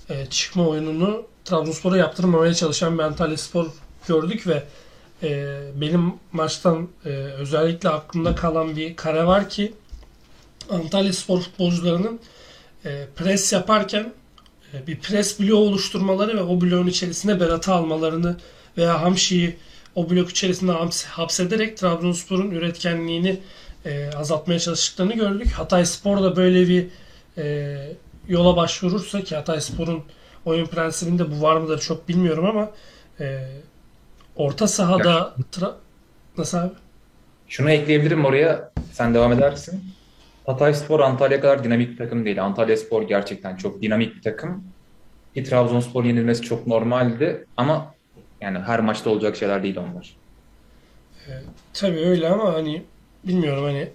[0.08, 3.66] e, çıkma oyununu Trabzonspor'a yaptırmamaya çalışan bir Antalya Spor
[4.08, 4.64] gördük ve
[5.22, 9.72] e, benim maçtan e, özellikle aklımda kalan bir kare var ki
[10.70, 12.20] Antalya Spor futbolcularının
[12.84, 14.12] e, pres yaparken
[14.74, 18.36] e, bir pres bloğu oluşturmaları ve o bloğun içerisine Berat'ı almalarını
[18.78, 19.56] veya Hamşi'yi
[19.94, 23.40] o blok içerisinde haps- hapsederek Trabzonspor'un üretkenliğini
[23.84, 25.52] e, azaltmaya çalıştıklarını gördük.
[25.52, 26.86] Hatay Spor da böyle bir
[27.38, 27.76] e,
[28.28, 30.02] yola başvurursa ki Hatay Spor'un
[30.44, 32.70] oyun prensibinde bu var mıdır çok bilmiyorum ama
[33.20, 33.48] e,
[34.36, 35.74] orta sahada tra-
[36.38, 36.72] nasıl abi?
[37.48, 38.72] Şunu ekleyebilirim oraya.
[38.92, 39.82] Sen devam edersin.
[40.50, 42.44] Hatayspor Antalya kadar dinamik bir takım değil.
[42.44, 44.64] Antalyaspor gerçekten çok dinamik bir takım.
[45.34, 47.94] Ki Trabzonspor yenilmesi çok normaldi ama
[48.40, 50.16] yani her maçta olacak şeyler değil onlar.
[51.74, 52.82] Tabii öyle ama hani
[53.24, 53.88] bilmiyorum hani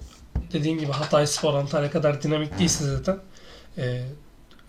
[0.53, 3.17] dediğin gibi Hatay Spor Antalya kadar dinamik değilse zaten
[3.77, 4.01] e,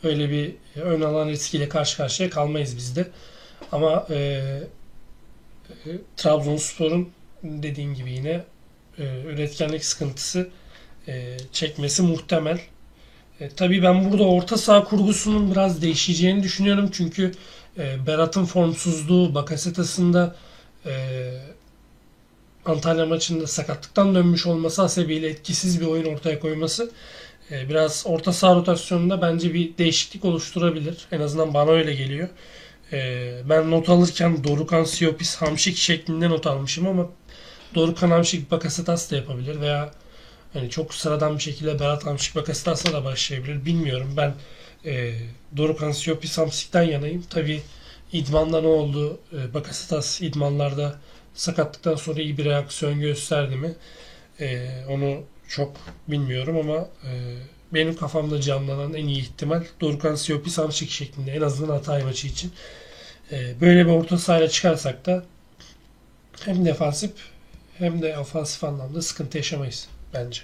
[0.04, 3.06] öyle bir ön alan riskiyle karşı karşıya kalmayız biz de.
[3.72, 7.10] Ama e, e, Trabzonspor'un
[7.42, 8.44] dediğin gibi yine
[8.98, 10.48] e, üretkenlik sıkıntısı
[11.08, 12.60] e, çekmesi muhtemel.
[13.40, 16.90] E, tabii ben burada orta saha kurgusunun biraz değişeceğini düşünüyorum.
[16.92, 17.32] Çünkü
[17.78, 20.32] e, Berat'ın formsuzluğu, Bakasetas'ın
[20.86, 20.92] e,
[22.64, 26.90] Antalya maçında sakatlıktan dönmüş olması hasebiyle etkisiz bir oyun ortaya koyması
[27.50, 31.06] e, biraz orta saha rotasyonunda bence bir değişiklik oluşturabilir.
[31.12, 32.28] En azından bana öyle geliyor.
[32.92, 37.10] E, ben not alırken Dorukan Siopis Hamşik şeklinde not almışım ama
[37.74, 39.90] Dorukan Hamşik Bakasetas da yapabilir veya
[40.56, 43.64] hani çok sıradan bir şekilde Berat Hamşik Bakasetas'la da başlayabilir.
[43.64, 44.14] Bilmiyorum.
[44.16, 44.34] Ben
[44.84, 45.14] e,
[45.56, 47.24] Dorukan Siopis Hamşik'ten yanayım.
[47.30, 47.62] Tabii
[48.12, 49.20] idmanda ne oldu?
[49.32, 50.98] E, Bakasetas idmanlarda
[51.34, 53.74] sakatlıktan sonra iyi bir reaksiyon gösterdi mi?
[54.40, 55.76] E, onu çok
[56.08, 57.12] bilmiyorum ama e,
[57.74, 62.52] benim kafamda canlanan en iyi ihtimal Dorukan Siopis Hamşik şeklinde en azından Hatay maçı için.
[63.32, 65.24] E, böyle bir orta sahayla çıkarsak da
[66.44, 67.10] hem defansif
[67.78, 70.40] hem de ofansif anlamda sıkıntı yaşamayız bence.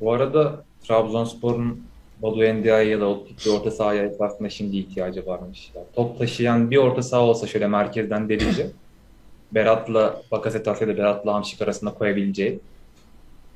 [0.00, 1.82] Bu arada Trabzonspor'un
[2.22, 5.70] Badu Endia'ya ya da o bir orta sahaya esasında şimdi ihtiyacı varmış.
[5.74, 8.66] Ya, top taşıyan bir orta saha olsa şöyle merkezden delice
[9.52, 12.60] Berat'la Bakasetas ya da Berat'la Hamşik arasında koyabileceği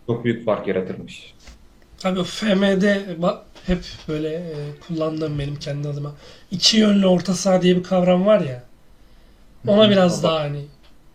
[0.06, 1.34] çok büyük fark yaratırmış.
[1.98, 3.16] Tabii FM'de
[3.66, 4.54] hep böyle e,
[4.88, 6.14] kullandığım benim kendi adıma
[6.50, 8.62] iki yönlü orta saha diye bir kavram var ya.
[9.66, 10.60] Ona biraz daha hani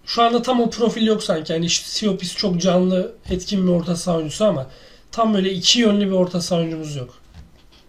[0.10, 1.54] şu anda tam o profil yok sanki.
[1.54, 4.68] Yani işte Siopis çok canlı, etkin bir orta saha oyuncusu ama
[5.12, 7.14] tam böyle iki yönlü bir orta saha oyuncumuz yok.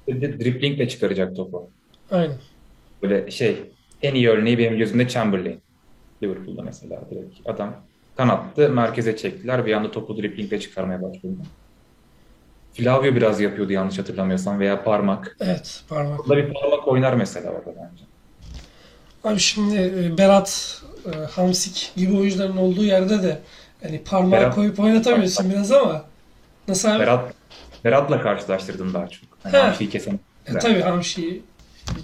[0.08, 1.70] Driplingle çıkaracak topu.
[2.10, 2.36] Aynen.
[3.02, 3.56] Böyle şey
[4.02, 5.60] en iyi örneği benim gözümde Chamberlain.
[6.22, 7.74] Liverpool'da mesela direkt adam
[8.16, 11.34] kanattı merkeze çektiler bir anda topu driplingle çıkarmaya başladı.
[12.72, 15.36] Flavio biraz yapıyordu yanlış hatırlamıyorsam veya parmak.
[15.40, 16.18] Evet, parmak.
[16.18, 18.04] Burada bir parmak oynar mesela orada bence.
[19.24, 23.38] Abi şimdi e, Berat, e, Hamsik gibi oyuncuların olduğu yerde de
[23.82, 26.04] hani parmağı Berat- koyup oynatamıyorsun biraz ama
[26.68, 27.00] nasıl abi?
[27.00, 27.34] Berat
[27.84, 29.22] Berat'la karşılaştırdım daha çok.
[29.42, 29.58] Hani He.
[29.58, 30.20] Hamşi'yi kesen.
[30.46, 31.42] E, tabii Hamşik'i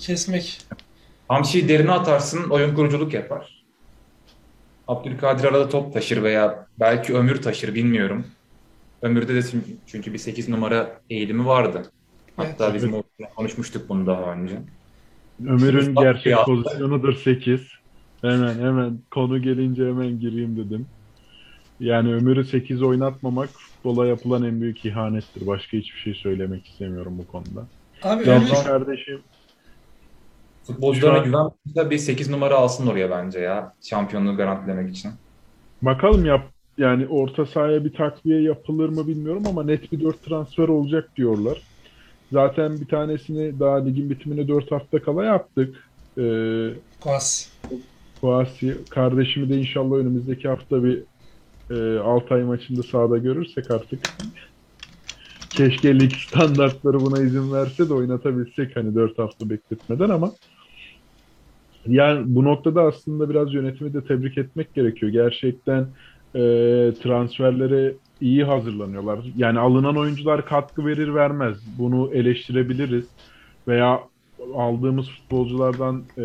[0.00, 0.60] kesmek
[1.28, 3.64] Hamşi'yi derine atarsın oyun kuruculuk yapar.
[4.88, 8.26] Abdülkadir arada top taşır veya belki Ömür taşır bilmiyorum.
[9.02, 11.90] Ömür'de de çünkü- çünkü bir 8 numara eğilimi vardı.
[12.36, 12.74] Hatta Evet.
[12.74, 12.94] bizim
[13.36, 14.54] konuşmuştuk bunu daha önce.
[15.46, 17.60] Ömer'in Şimdi gerçek pozisyonudur 8.
[18.32, 20.86] Hemen hemen konu gelince hemen gireyim dedim.
[21.80, 25.46] Yani Ömer'i 8 oynatmamak futbola yapılan en büyük ihanettir.
[25.46, 27.66] Başka hiçbir şey söylemek istemiyorum bu konuda.
[28.02, 29.20] Abi öyle Yalnız kardeşim
[30.66, 33.72] Futbolculara güvenmiyorsa bir 8 numara alsın oraya bence ya.
[33.82, 35.10] Şampiyonluğu garantilemek için.
[35.82, 36.42] bakalım yap
[36.78, 41.62] yani orta sahaya bir takviye yapılır mı bilmiyorum ama net bir 4 transfer olacak diyorlar.
[42.32, 45.76] Zaten bir tanesini daha ligin bitimine 4 hafta kala yaptık.
[46.18, 46.68] Ee,
[47.00, 47.48] Kuas.
[48.20, 51.04] Fuasi kardeşimi de inşallah önümüzdeki hafta bir
[51.70, 54.02] e, Altay maçında sahada görürsek artık
[55.50, 60.32] keşke lig standartları buna izin verse de oynatabilsek hani 4 hafta bekletmeden ama
[61.86, 65.12] yani bu noktada aslında biraz yönetimi de tebrik etmek gerekiyor.
[65.12, 65.82] Gerçekten
[66.34, 66.40] e,
[67.02, 69.18] transferlere iyi hazırlanıyorlar.
[69.36, 71.58] Yani alınan oyuncular katkı verir vermez.
[71.78, 73.04] Bunu eleştirebiliriz.
[73.68, 74.00] Veya
[74.54, 76.22] aldığımız futbolculardan e,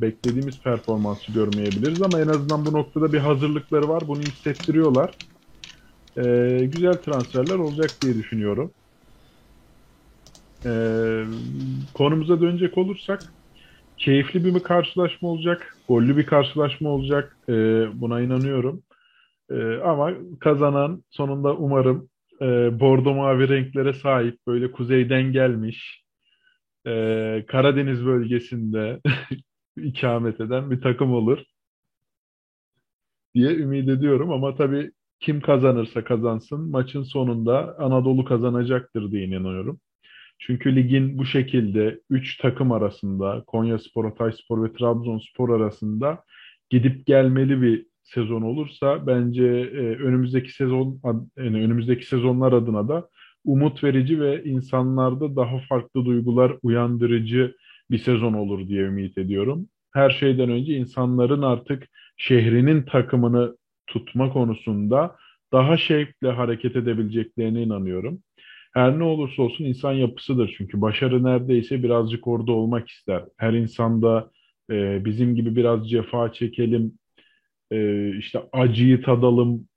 [0.00, 4.08] beklediğimiz performansı görmeyebiliriz ama en azından bu noktada bir hazırlıkları var.
[4.08, 5.14] Bunu hissettiriyorlar.
[6.16, 6.22] e,
[6.66, 8.74] güzel transferler olacak diye düşünüyorum.
[10.66, 10.70] E,
[11.94, 13.34] konumuza dönecek olursak
[13.98, 17.38] keyifli bir karşılaşma olacak, gollü bir karşılaşma olacak.
[17.48, 17.52] E,
[18.00, 18.84] buna inanıyorum.
[19.50, 22.10] E, ama kazanan sonunda umarım
[22.42, 26.04] e, bordo mavi renklere sahip böyle kuzeyden gelmiş
[26.86, 29.00] e, Karadeniz bölgesinde
[29.76, 31.38] ikamet eden bir takım olur
[33.34, 39.80] diye ümit ediyorum ama tabii kim kazanırsa kazansın maçın sonunda Anadolu kazanacaktır diye inanıyorum.
[40.38, 46.24] Çünkü ligin bu şekilde 3 takım arasında Konyaspor, Hatayspor ve Trabzonspor arasında
[46.70, 51.00] gidip gelmeli bir sezon olursa bence e, önümüzdeki sezon
[51.36, 53.08] yani önümüzdeki sezonlar adına da
[53.44, 57.56] umut verici ve insanlarda daha farklı duygular uyandırıcı
[57.90, 59.68] bir sezon olur diye ümit ediyorum.
[59.92, 65.16] Her şeyden önce insanların artık şehrinin takımını tutma konusunda
[65.52, 68.22] daha şevkle hareket edebileceklerine inanıyorum.
[68.74, 73.24] Her ne olursa olsun insan yapısıdır çünkü başarı neredeyse birazcık orada olmak ister.
[73.36, 74.30] Her insanda
[74.70, 76.98] e, bizim gibi biraz cefa çekelim,
[77.72, 79.68] e, işte acıyı tadalım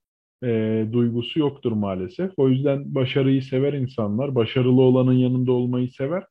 [0.44, 2.32] e, duygusu yoktur maalesef.
[2.38, 6.24] O yüzden başarıyı sever insanlar, başarılı olanın yanında olmayı sever.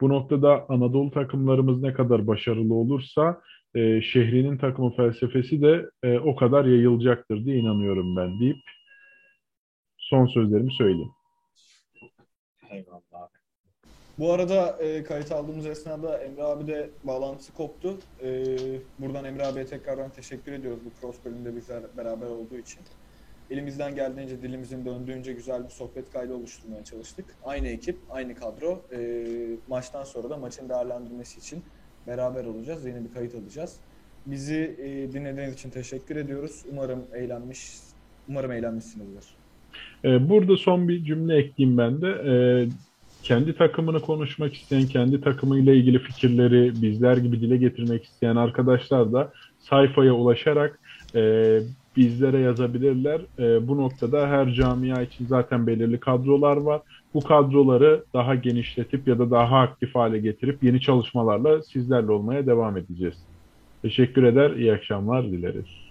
[0.00, 3.40] Bu noktada Anadolu takımlarımız ne kadar başarılı olursa
[3.74, 8.56] e, şehrinin takımı felsefesi de e, o kadar yayılacaktır diye inanıyorum ben deyip
[9.98, 11.10] son sözlerimi söyleyeyim.
[12.70, 13.28] Eyvallah
[14.18, 17.98] Bu arada e, kayıt aldığımız esnada Emre abi de bağlantısı koptu.
[18.22, 18.44] E,
[18.98, 22.80] buradan Emre abiye tekrardan teşekkür ediyoruz bu cross bölümünde bizler beraber olduğu için.
[23.50, 27.24] Elimizden geldiğince, dilimizin döndüğünce güzel bir sohbet kaydı oluşturmaya çalıştık.
[27.44, 28.82] Aynı ekip, aynı kadro.
[28.92, 28.98] E,
[29.68, 31.62] maçtan sonra da maçın değerlendirmesi için
[32.06, 32.86] beraber olacağız.
[32.86, 33.76] Yeni bir kayıt alacağız.
[34.26, 36.64] Bizi e, dinlediğiniz için teşekkür ediyoruz.
[36.72, 37.70] Umarım eğlenmiş,
[38.28, 39.24] umarım eğlenmişsinizdir.
[40.04, 42.08] E, burada son bir cümle ekleyeyim ben de.
[42.08, 42.32] E,
[43.22, 49.32] kendi takımını konuşmak isteyen, kendi takımıyla ilgili fikirleri bizler gibi dile getirmek isteyen arkadaşlar da
[49.58, 50.80] sayfaya ulaşarak
[51.14, 51.20] e,
[52.00, 53.20] bizlere yazabilirler.
[53.38, 56.82] E, bu noktada her camia için zaten belirli kadrolar var.
[57.14, 62.76] Bu kadroları daha genişletip ya da daha aktif hale getirip yeni çalışmalarla sizlerle olmaya devam
[62.76, 63.26] edeceğiz.
[63.82, 65.89] Teşekkür eder, iyi akşamlar dileriz.